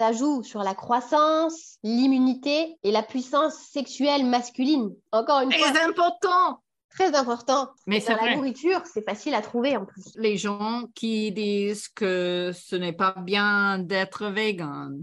Ça 0.00 0.10
joue 0.12 0.42
sur 0.42 0.64
la 0.64 0.74
croissance, 0.74 1.76
l'immunité 1.84 2.76
et 2.82 2.90
la 2.90 3.02
puissance 3.04 3.54
sexuelle 3.54 4.24
masculine. 4.26 4.90
Encore 5.12 5.42
une 5.42 5.52
fois, 5.52 5.68
C'est 5.72 5.80
important. 5.82 6.60
très 6.90 7.14
important. 7.14 7.68
Mais 7.86 8.00
Dans 8.00 8.16
la 8.16 8.22
vrai. 8.22 8.36
nourriture, 8.36 8.82
c'est 8.92 9.04
facile 9.04 9.34
à 9.34 9.42
trouver 9.42 9.76
en 9.76 9.84
plus. 9.86 10.02
Les 10.16 10.36
gens 10.36 10.84
qui 10.94 11.30
disent 11.30 11.88
que 11.88 12.50
ce 12.52 12.74
n'est 12.74 12.92
pas 12.92 13.14
bien 13.16 13.78
d'être 13.78 14.26
vegan, 14.26 15.02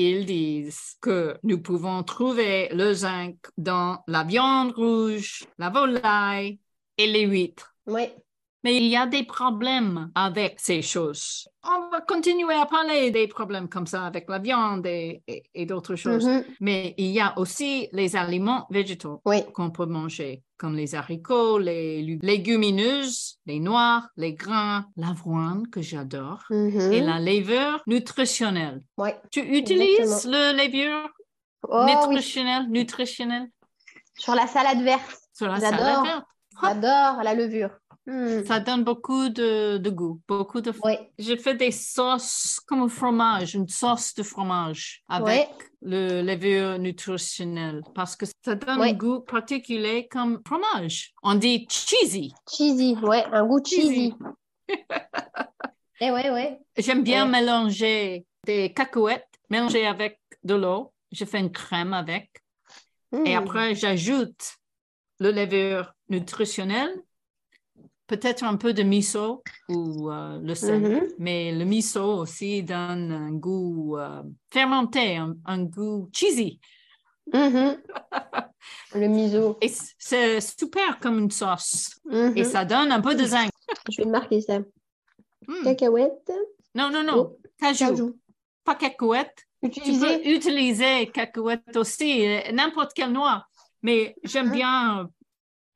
ils 0.00 0.26
disent 0.26 0.96
que 1.00 1.38
nous 1.42 1.60
pouvons 1.60 2.02
trouver 2.02 2.68
le 2.72 2.92
zinc 2.94 3.36
dans 3.56 4.02
la 4.06 4.24
viande 4.24 4.72
rouge, 4.72 5.44
la 5.58 5.70
volaille 5.70 6.58
et 6.96 7.06
les 7.06 7.26
huîtres. 7.26 7.74
Oui, 7.86 8.08
Mais 8.64 8.76
il 8.76 8.86
y 8.88 8.96
a 8.96 9.06
des 9.06 9.22
problèmes 9.24 10.10
avec 10.14 10.58
ces 10.60 10.82
choses. 10.82 11.48
On 11.62 11.88
va 11.90 12.00
continuer 12.00 12.54
à 12.54 12.66
parler 12.66 13.10
des 13.10 13.28
problèmes 13.28 13.68
comme 13.68 13.86
ça 13.86 14.04
avec 14.04 14.28
la 14.28 14.38
viande 14.40 14.84
et, 14.86 15.22
et- 15.28 15.44
et 15.54 15.64
d'autres 15.64 15.94
choses. 15.96 16.26
Mhm. 16.26 16.44
Mais 16.60 16.94
il 16.98 17.06
y 17.12 17.20
a 17.20 17.38
aussi 17.38 17.88
les 17.92 18.16
aliments 18.16 18.66
végétaux 18.70 19.22
oui, 19.24 19.44
qu'on 19.54 19.70
peut 19.70 19.86
manger, 19.86 20.42
comme 20.58 20.74
les 20.76 20.94
haricots, 20.94 21.58
les 21.58 22.18
légumineuses, 22.20 23.38
les 23.46 23.60
noix, 23.60 24.08
les 24.16 24.34
grains, 24.34 24.86
l'avoine 24.96 25.68
que 25.68 25.80
j'adore, 25.80 26.44
Mhm. 26.50 26.92
et 26.92 27.00
la 27.00 27.20
levure 27.20 27.80
nutritionnelle. 27.86 28.82
Ouais. 28.96 29.16
Tu 29.30 29.40
utilises 29.40 30.00
Exactement. 30.00 30.32
le 30.34 30.64
levure 30.66 31.08
Oh 31.68 31.84
oui, 31.86 31.94
nutritionnel, 31.94 32.66
nutritionnel 32.68 33.48
sur 34.16 34.34
la 34.34 34.46
salade 34.46 34.82
verte. 34.82 35.18
sur 35.32 35.46
la 35.48 35.60
salade 35.60 36.04
verte? 36.04 36.24
J'adore 36.60 37.22
la 37.22 37.34
levure. 37.34 37.70
Hmm. 38.10 38.42
Ça 38.46 38.58
donne 38.58 38.84
beaucoup 38.84 39.28
de, 39.28 39.76
de 39.76 39.90
goût, 39.90 40.18
beaucoup 40.26 40.62
de 40.62 40.72
Oui, 40.82 40.94
Je 41.18 41.36
fais 41.36 41.54
des 41.54 41.70
sauces 41.70 42.58
comme 42.66 42.80
un 42.80 42.88
fromage, 42.88 43.54
une 43.54 43.68
sauce 43.68 44.14
de 44.14 44.22
fromage 44.22 45.02
avec 45.10 45.50
le 45.82 46.22
levure 46.22 46.78
nutritionnel 46.78 47.82
parce 47.94 48.16
que 48.16 48.24
ça 48.42 48.54
donne 48.54 48.80
un 48.80 48.92
goût 48.94 49.20
particulier 49.20 50.08
comme 50.10 50.40
fromage. 50.46 51.12
On 51.22 51.34
dit 51.34 51.66
cheesy. 51.70 52.32
cheesy, 52.50 52.96
ouais, 53.02 53.24
un 53.30 53.44
goût 53.46 53.60
cheesy. 53.62 54.14
Eh 56.00 56.10
ouais, 56.12 56.30
ouais. 56.30 56.58
J'aime 56.76 57.02
bien 57.02 57.24
Ouais. 57.24 57.40
mélanger 57.40 58.24
des 58.46 58.72
cacahuètes 58.72 59.26
mélangées 59.50 59.84
avec 59.86 60.20
de 60.44 60.54
l'eau. 60.54 60.92
Je 61.12 61.24
fais 61.24 61.40
une 61.40 61.50
crème 61.52 61.92
avec 61.92 62.30
et 63.12 63.34
Hmm. 63.34 63.38
après 63.38 63.74
j'ajoute 63.74 64.54
le 65.18 65.30
levure 65.32 65.92
nutritionnel, 66.08 66.90
peut-être 68.08 68.42
un 68.42 68.56
peu 68.56 68.72
de 68.72 68.82
miso 68.82 69.42
ou 69.68 70.10
euh, 70.10 70.40
le 70.42 70.54
sel. 70.56 70.80
Mhm. 70.80 71.08
Mais 71.18 71.52
le 71.52 71.64
miso 71.64 72.02
aussi 72.18 72.64
donne 72.64 73.12
un 73.12 73.30
goût 73.30 73.96
euh, 73.98 74.22
fermenté, 74.50 75.16
un, 75.16 75.36
un 75.44 75.62
goût 75.62 76.08
cheesy. 76.12 76.58
Mhm. 77.32 77.76
Le 78.94 79.06
miso. 79.06 79.58
Et 79.62 79.70
c'est 79.98 80.40
super 80.40 80.98
comme 80.98 81.18
une 81.18 81.30
sauce. 81.30 82.00
Et 82.34 82.42
ça 82.44 82.64
donne 82.64 82.90
un 82.90 83.00
peu 83.00 83.14
de 83.14 83.24
zinc. 83.24 83.50
Je 83.90 84.02
vais 84.02 84.08
marquer 84.08 84.40
ça. 84.40 84.58
Hmm. 85.46 85.62
Cacahuètes. 85.64 86.32
Non, 86.74 86.90
non, 86.90 87.04
non. 87.04 87.14
Oh, 87.16 87.38
Cajou. 87.60 87.86
cajou. 87.88 88.16
Pas 88.64 88.74
cacahuète. 88.74 89.44
Tu 89.62 89.68
Utiliser. 89.68 90.18
peux 90.18 90.28
utiliser 90.30 91.06
cacahuète 91.08 91.76
aussi, 91.76 92.26
euh, 92.26 92.52
n'importe 92.52 92.92
quelle 92.94 93.12
noix. 93.12 93.44
Mais 93.82 94.14
j'aime 94.24 94.50
bien 94.50 95.08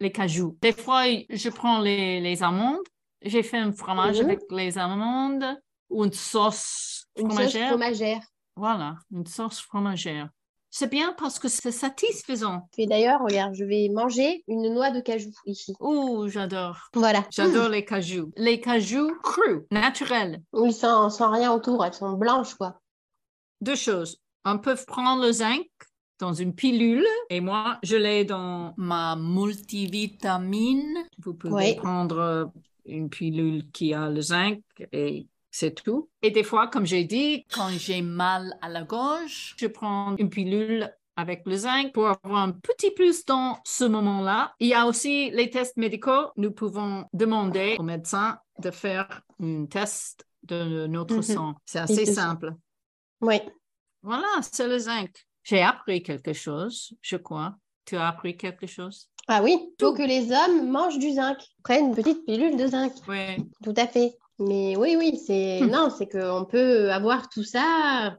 les 0.02 0.12
cajous. 0.12 0.56
Des 0.60 0.72
fois, 0.72 1.04
je 1.30 1.48
prends 1.48 1.80
les, 1.80 2.20
les 2.20 2.42
amandes. 2.42 2.78
J'ai 3.22 3.42
fait 3.42 3.58
un 3.58 3.72
fromage 3.72 4.18
Mhm. 4.20 4.24
avec 4.26 4.40
les 4.50 4.76
amandes 4.78 5.44
ou 5.90 6.04
une 6.04 6.12
sauce 6.12 7.06
Une 7.16 7.24
sauce 7.30 7.34
fromagère. 7.36 7.68
fromagère. 7.68 8.20
Voilà, 8.56 8.96
une 9.12 9.26
sauce 9.26 9.60
fromagère. 9.60 10.28
C'est 10.74 10.90
bien 10.90 11.14
parce 11.18 11.38
que 11.38 11.48
c'est 11.48 11.70
satisfaisant. 11.70 12.68
Et 12.78 12.86
d'ailleurs, 12.86 13.20
regarde, 13.20 13.54
je 13.54 13.64
vais 13.64 13.90
manger 13.92 14.42
une 14.48 14.72
noix 14.72 14.90
de 14.90 15.00
cajou 15.00 15.30
ici. 15.44 15.74
Oh, 15.80 16.26
j'adore. 16.28 16.78
Voilà. 16.94 17.24
J'adore 17.30 17.68
les 17.68 17.84
cajous. 17.84 18.30
Les 18.36 18.58
cajous 18.58 19.14
crus, 19.22 19.60
naturels. 19.70 20.42
Oui, 20.54 20.72
sans, 20.72 21.10
sans 21.10 21.30
rien 21.30 21.52
autour. 21.52 21.84
Elles 21.84 21.92
sont 21.92 22.12
blanches, 22.12 22.54
quoi. 22.54 22.80
Deux 23.60 23.74
choses. 23.76 24.18
On 24.46 24.58
peut 24.58 24.76
prendre 24.86 25.22
le 25.24 25.30
zinc 25.32 25.66
dans 26.22 26.32
une 26.32 26.54
pilule 26.54 27.04
et 27.30 27.40
moi, 27.40 27.80
je 27.82 27.96
l'ai 27.96 28.24
dans 28.24 28.74
ma 28.76 29.16
multivitamine. 29.16 30.96
Vous 31.18 31.34
pouvez 31.34 31.74
prendre 31.74 32.18
euh, 32.18 32.44
une 32.86 33.10
pilule 33.10 33.68
qui 33.72 33.92
a 33.92 34.08
le 34.08 34.20
zinc 34.20 34.60
et 34.92 35.26
c'est 35.50 35.74
tout. 35.82 36.08
Et 36.22 36.30
des 36.30 36.44
fois, 36.44 36.68
comme 36.68 36.86
j'ai 36.86 37.02
dit, 37.04 37.44
quand 37.52 37.70
j'ai 37.70 38.02
mal 38.02 38.56
à 38.62 38.68
la 38.68 38.84
gorge, 38.84 39.54
je 39.58 39.66
prends 39.66 40.14
une 40.16 40.30
pilule 40.30 40.94
avec 41.16 41.42
le 41.44 41.56
zinc 41.56 41.92
pour 41.92 42.06
avoir 42.06 42.42
un 42.42 42.52
petit 42.52 42.92
plus 42.92 43.24
dans 43.24 43.58
ce 43.64 43.84
moment-là. 43.84 44.54
Il 44.60 44.68
y 44.68 44.74
a 44.74 44.86
aussi 44.86 45.30
les 45.32 45.50
tests 45.50 45.76
médicaux. 45.76 46.30
Nous 46.36 46.52
pouvons 46.52 47.04
demander 47.12 47.74
au 47.80 47.82
médecin 47.82 48.38
de 48.60 48.70
faire 48.70 49.22
un 49.42 49.66
test 49.66 50.24
de 50.44 50.86
notre 50.86 51.16
Mhm. 51.16 51.22
sang. 51.22 51.54
C'est 51.66 51.80
assez 51.80 52.06
simple. 52.06 52.54
Oui. 53.20 53.40
Voilà, 54.02 54.28
c'est 54.40 54.68
le 54.68 54.78
zinc. 54.78 55.10
J'ai 55.42 55.62
appris 55.62 56.02
quelque 56.02 56.32
chose, 56.32 56.94
je 57.02 57.16
crois. 57.16 57.56
Tu 57.84 57.96
as 57.96 58.06
appris 58.08 58.36
quelque 58.36 58.66
chose? 58.66 59.08
Ah 59.28 59.42
oui, 59.42 59.56
il 59.60 59.84
faut 59.84 59.90
Tout. 59.90 59.96
que 59.98 60.02
les 60.02 60.30
hommes 60.32 60.68
mangent 60.70 60.98
du 60.98 61.12
zinc. 61.12 61.36
Prennent 61.64 61.88
une 61.88 61.94
petite 61.94 62.24
pilule 62.24 62.56
de 62.56 62.66
zinc. 62.66 62.92
Oui. 63.08 63.36
Tout 63.64 63.74
à 63.76 63.86
fait. 63.86 64.16
Mais 64.38 64.76
oui, 64.76 64.96
oui, 64.98 65.16
c'est 65.24 65.60
Hmm. 65.62 65.70
non, 65.70 65.90
c'est 65.90 66.08
qu'on 66.08 66.44
peut 66.44 66.90
avoir 66.92 67.28
tout 67.28 67.44
ça 67.44 68.16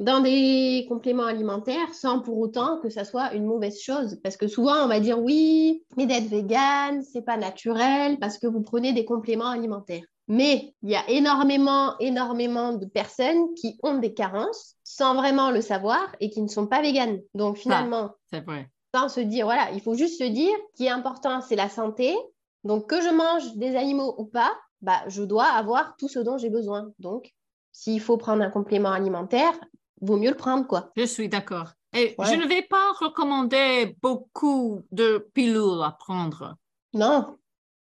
dans 0.00 0.20
des 0.20 0.86
compléments 0.88 1.24
alimentaires 1.26 1.92
sans 1.94 2.20
pour 2.20 2.38
autant 2.38 2.80
que 2.80 2.90
ça 2.90 3.04
soit 3.04 3.32
une 3.34 3.44
mauvaise 3.46 3.80
chose. 3.80 4.18
Parce 4.22 4.36
que 4.36 4.48
souvent, 4.48 4.84
on 4.84 4.88
va 4.88 5.00
dire 5.00 5.18
oui, 5.18 5.82
mais 5.96 6.06
d'être 6.06 6.28
vegan, 6.28 7.02
c'est 7.02 7.22
pas 7.24 7.36
naturel 7.36 8.18
parce 8.18 8.38
que 8.38 8.46
vous 8.46 8.62
prenez 8.62 8.92
des 8.92 9.04
compléments 9.04 9.50
alimentaires. 9.50 10.04
Mais 10.28 10.74
il 10.82 10.90
y 10.90 10.96
a 10.96 11.08
énormément, 11.10 11.98
énormément 11.98 12.72
de 12.72 12.86
personnes 12.86 13.52
qui 13.54 13.78
ont 13.82 13.98
des 13.98 14.14
carences 14.14 14.76
sans 14.82 15.14
vraiment 15.14 15.50
le 15.50 15.60
savoir 15.60 16.14
et 16.20 16.30
qui 16.30 16.40
ne 16.42 16.48
sont 16.48 16.66
pas 16.66 16.80
véganes. 16.80 17.20
Donc 17.34 17.58
finalement, 17.58 18.12
C'est 18.30 18.44
vrai. 18.44 18.70
sans 18.94 19.08
se 19.08 19.20
dire, 19.20 19.44
voilà, 19.46 19.70
il 19.72 19.80
faut 19.82 19.94
juste 19.94 20.18
se 20.18 20.24
dire, 20.24 20.54
ce 20.72 20.76
qui 20.76 20.86
est 20.86 20.90
important, 20.90 21.40
c'est 21.42 21.56
la 21.56 21.68
santé. 21.68 22.16
Donc, 22.64 22.88
que 22.88 23.02
je 23.02 23.10
mange 23.10 23.54
des 23.56 23.76
animaux 23.76 24.14
ou 24.16 24.24
pas, 24.24 24.50
bah, 24.80 25.02
je 25.08 25.22
dois 25.22 25.44
avoir 25.44 25.96
tout 25.98 26.08
ce 26.08 26.18
dont 26.20 26.38
j'ai 26.38 26.48
besoin. 26.48 26.90
Donc, 26.98 27.30
s'il 27.72 28.00
faut 28.00 28.16
prendre 28.16 28.42
un 28.42 28.48
complément 28.50 28.90
alimentaire, 28.92 29.52
vaut 30.00 30.16
mieux 30.16 30.30
le 30.30 30.36
prendre, 30.36 30.66
quoi. 30.66 30.90
Je 30.96 31.04
suis 31.04 31.28
d'accord. 31.28 31.72
Et 31.94 32.14
Ouais. 32.18 32.26
je 32.26 32.34
ne 32.36 32.46
vais 32.46 32.62
pas 32.62 32.92
recommander 32.98 33.94
beaucoup 34.00 34.82
de 34.92 35.28
pilules 35.34 35.82
à 35.82 35.90
prendre. 35.92 36.56
Non, 36.94 37.36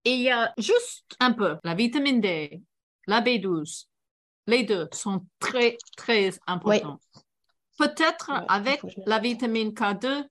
Et 0.04 0.14
il 0.14 0.20
y 0.22 0.30
a 0.30 0.52
juste 0.58 1.04
un 1.20 1.32
peu. 1.32 1.56
La 1.64 1.74
vitamine 1.74 2.20
D, 2.20 2.62
la 3.06 3.20
B12, 3.20 3.84
les 4.46 4.62
deux 4.64 4.88
sont 4.92 5.26
très, 5.38 5.76
très 5.96 6.30
importants. 6.46 6.98
Peut-être 7.78 8.30
avec 8.48 8.82
la 9.06 9.18
vitamine 9.18 9.70
K2, 9.70 10.24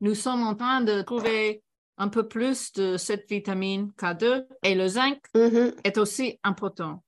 nous 0.00 0.14
sommes 0.14 0.42
en 0.46 0.54
train 0.54 0.80
de 0.82 1.02
trouver 1.02 1.62
un 1.98 2.08
peu 2.08 2.28
plus 2.28 2.72
de 2.74 2.96
cette 2.98 3.28
vitamine 3.28 3.90
K2 3.98 4.46
et 4.62 4.74
le 4.74 4.86
zinc 4.88 5.18
Mhm. 5.34 5.72
est 5.84 5.96
aussi 5.98 6.38
important. 6.42 7.02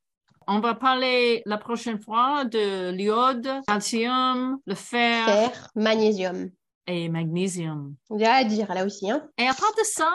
On 0.47 0.61
va 0.61 0.74
parler 0.74 1.43
la 1.45 1.59
prochaine 1.59 2.01
fois 2.01 2.47
de 2.47 2.91
l'iode, 2.91 3.47
calcium, 3.66 4.59
le 4.66 4.74
fer, 4.74 5.26
Fer, 5.26 5.68
magnésium. 5.74 6.49
Et 6.89 7.09
magnésium. 7.09 7.95
Il 8.11 8.20
y 8.20 8.24
a 8.24 8.34
à 8.34 8.45
dire 8.45 8.72
là 8.74 8.84
aussi. 8.84 9.11
Hein. 9.11 9.22
Et 9.39 9.47
à 9.47 9.55
part 9.55 9.72
de 9.78 9.84
ça, 9.84 10.11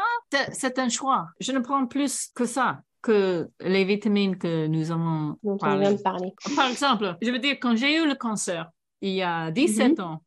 c'est- 0.52 0.80
un 0.80 0.90
choix. 0.90 1.28
Je 1.40 1.52
ne 1.52 1.60
prends 1.60 1.86
plus 1.86 2.30
que 2.36 2.46
ça, 2.46 2.82
que 3.02 3.50
les 3.62 3.86
vitamines 3.86 4.38
que 4.38 4.68
nous 4.68 4.90
avons 4.92 5.38
dont 5.44 5.54
on 5.54 5.58
parlé. 5.58 5.82
vient 5.82 5.94
de 5.94 6.02
parler. 6.02 6.34
Par 6.56 6.68
exemple, 6.68 7.16
je 7.22 7.30
veux 7.32 7.40
dire, 7.40 7.58
quand 7.62 7.76
j'ai 7.76 7.96
eu 7.98 8.08
le 8.08 8.16
cancer, 8.16 8.70
il 9.02 9.14
y 9.14 9.22
a 9.22 9.52
17 9.52 10.00
ans, 10.00 10.22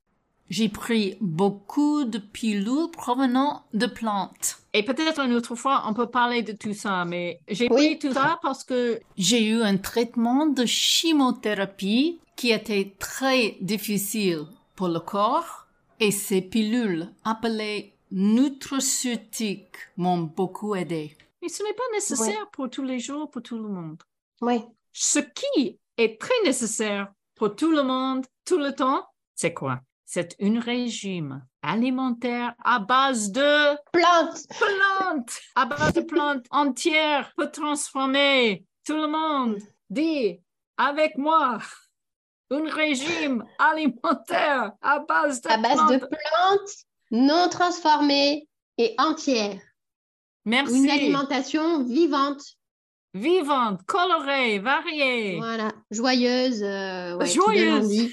j'ai 0.49 0.69
pris 0.69 1.17
beaucoup 1.21 2.05
de 2.05 2.19
pilules 2.19 2.91
provenant 2.93 3.65
de 3.75 3.87
plantes. 3.87 4.59
Et 4.73 4.85
peut-être 4.85 5.21
une 5.21 5.33
autre 5.33 5.57
fois, 5.57 5.83
on 5.89 5.95
peut 5.95 6.07
parler 6.07 6.43
de 6.43 6.53
tout 6.53 6.75
ça, 6.75 7.05
mais 7.05 7.41
j'ai 7.49 7.67
Oui. 7.69 7.97
pris 7.97 7.99
tout 7.99 8.13
ça 8.15 8.39
parce 8.43 8.63
que 8.63 9.01
j'ai 9.17 9.45
eu 9.45 9.63
un 9.63 9.77
traitement 9.79 10.47
de 10.47 10.65
chimiothérapie 10.65 12.21
qui 12.37 12.51
était 12.53 12.95
très 12.99 13.57
difficile 13.61 14.43
pour 14.77 14.89
le 14.89 15.01
corps 15.01 15.66
et 16.01 16.11
ces 16.11 16.43
pilules 16.43 17.13
appelées 17.25 17.95
nutraceutiques 18.11 19.77
m'ont 19.97 20.19
beaucoup 20.19 20.75
aidé. 20.75 21.17
Mais 21.43 21.49
ce 21.49 21.63
n'est 21.63 21.75
pas 21.75 21.83
nécessaire 21.93 22.49
pour 22.51 22.71
tous 22.71 22.83
les 22.83 22.99
jours, 22.99 23.31
pour 23.31 23.43
tout 23.43 23.59
le 23.59 23.69
monde. 23.69 24.03
Oui. 24.41 24.63
Ce 24.93 25.19
qui 25.19 25.79
est 25.97 26.21
très 26.21 26.43
nécessaire 26.45 27.13
pour 27.35 27.55
tout 27.55 27.71
le 27.71 27.83
monde, 27.83 28.25
tout 28.45 28.59
le 28.59 28.73
temps, 28.75 29.07
c'est 29.35 29.53
quoi? 29.53 29.81
C'est 30.05 30.37
un 30.41 30.61
régime 30.61 31.45
alimentaire 31.63 32.55
à 32.65 32.79
base 32.79 33.33
de 33.33 33.77
Plante. 33.93 34.47
plantes, 34.49 35.41
à 35.57 35.67
base 35.67 35.93
de 35.95 36.01
plantes 36.01 36.47
entières 36.51 37.33
pour 37.37 37.51
transformer 37.51 38.65
tout 38.85 38.97
le 38.97 39.09
monde. 39.09 39.59
Dis 39.91 40.41
avec 40.77 41.19
moi, 41.19 41.59
un 42.51 42.69
régime 42.71 43.45
alimentaire 43.59 44.73
à 44.83 44.99
base 45.01 45.41
de 45.43 45.49
À 45.51 45.57
base 45.59 45.75
plantes. 45.77 45.93
de 45.93 45.99
plantes 46.07 46.71
non 47.11 47.49
transformées 47.49 48.49
et 48.79 48.95
entières. 48.99 49.61
Merci. 50.45 50.77
Une 50.79 50.91
alimentation 50.91 51.85
vivante. 51.85 52.43
Vivante, 53.15 53.81
colorée, 53.87 54.59
variée. 54.59 55.39
Voilà. 55.39 55.73
Joyeuse. 55.91 56.63
euh, 56.63 57.17
ouais, 57.17 57.27
Joyeuse. 57.27 58.11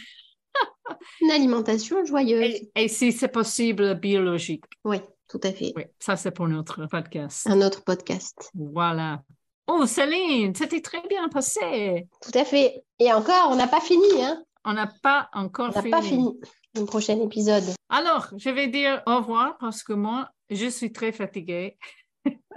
Une 1.22 1.32
alimentation 1.32 2.04
joyeuse. 2.06 2.42
Et, 2.44 2.72
et 2.76 2.88
si 2.88 3.12
c'est 3.12 3.28
possible, 3.28 3.96
biologique. 3.96 4.66
Oui, 4.84 4.98
tout 5.28 5.40
à 5.44 5.52
fait. 5.52 5.74
Oui, 5.76 5.84
ça 6.00 6.16
c'est 6.16 6.32
pour 6.32 6.48
notre 6.48 6.86
podcast. 6.88 7.48
Un 7.48 7.62
autre 7.62 7.84
podcast. 7.84 8.50
Voilà. 8.54 9.22
Oh, 9.68 9.86
Céline, 9.86 10.54
c'était 10.56 10.82
très 10.82 11.02
bien 11.08 11.30
passé. 11.30 12.08
Tout 12.22 12.38
à 12.38 12.44
fait. 12.44 12.84
Et 13.00 13.12
encore, 13.14 13.50
on 13.52 13.56
n'a 13.56 13.68
pas 13.68 13.80
fini. 13.82 14.22
Hein 14.22 14.44
On 14.66 14.74
n'a 14.74 14.88
pas 15.02 15.30
encore 15.34 15.70
on 15.70 15.76
n'a 15.76 15.82
fini. 15.82 15.92
pas 15.92 16.02
fini. 16.02 16.40
Le 16.76 16.86
prochain 16.86 17.20
épisode. 17.22 17.64
Alors, 17.90 18.28
je 18.36 18.50
vais 18.50 18.68
dire 18.68 19.02
au 19.06 19.18
revoir 19.18 19.58
parce 19.60 19.84
que 19.84 19.94
moi, 19.94 20.30
je 20.50 20.68
suis 20.68 20.92
très 20.92 21.12
fatiguée. 21.12 21.78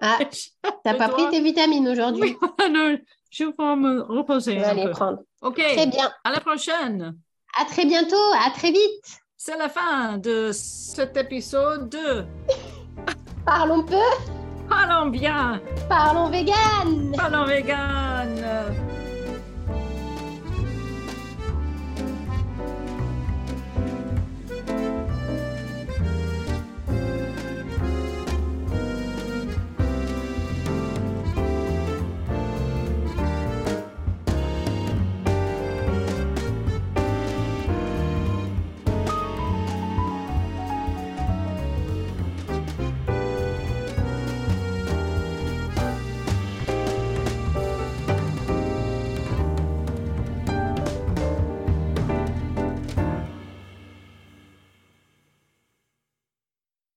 Ah, 0.01 0.19
t'as 0.85 0.93
Je 0.95 0.99
pas 0.99 1.09
dois- 1.09 1.17
pris 1.17 1.29
tes 1.31 1.41
vitamines 1.43 1.89
aujourd'hui? 1.89 2.37
Oui, 2.43 2.49
alors, 2.65 2.99
je 3.31 3.45
vais 3.45 3.77
me 3.77 4.01
reposer 4.03 4.57
On 4.59 4.61
va 4.63 4.71
un 4.71 4.75
les 4.75 4.91
prendre. 4.91 5.19
OK, 5.43 5.57
Très 5.57 5.87
bien. 5.87 6.11
à 6.25 6.31
la 6.33 6.41
prochaine. 6.41 7.17
À 7.59 7.65
très 7.67 7.85
bientôt. 7.85 8.17
À 8.45 8.51
très 8.51 8.71
vite. 8.73 9.21
C'est 9.37 9.57
la 9.57 9.69
fin 9.69 10.19
de 10.19 10.51
cet 10.53 11.17
épisode 11.17 11.89
2. 11.91 12.27
Parlons 13.47 13.85
peu. 13.85 13.97
Parlons 14.69 15.11
bien, 15.11 15.61
Parlons 15.89 16.29
vegan. 16.31 17.13
parlons 17.17 17.47
vegan. 17.47 18.29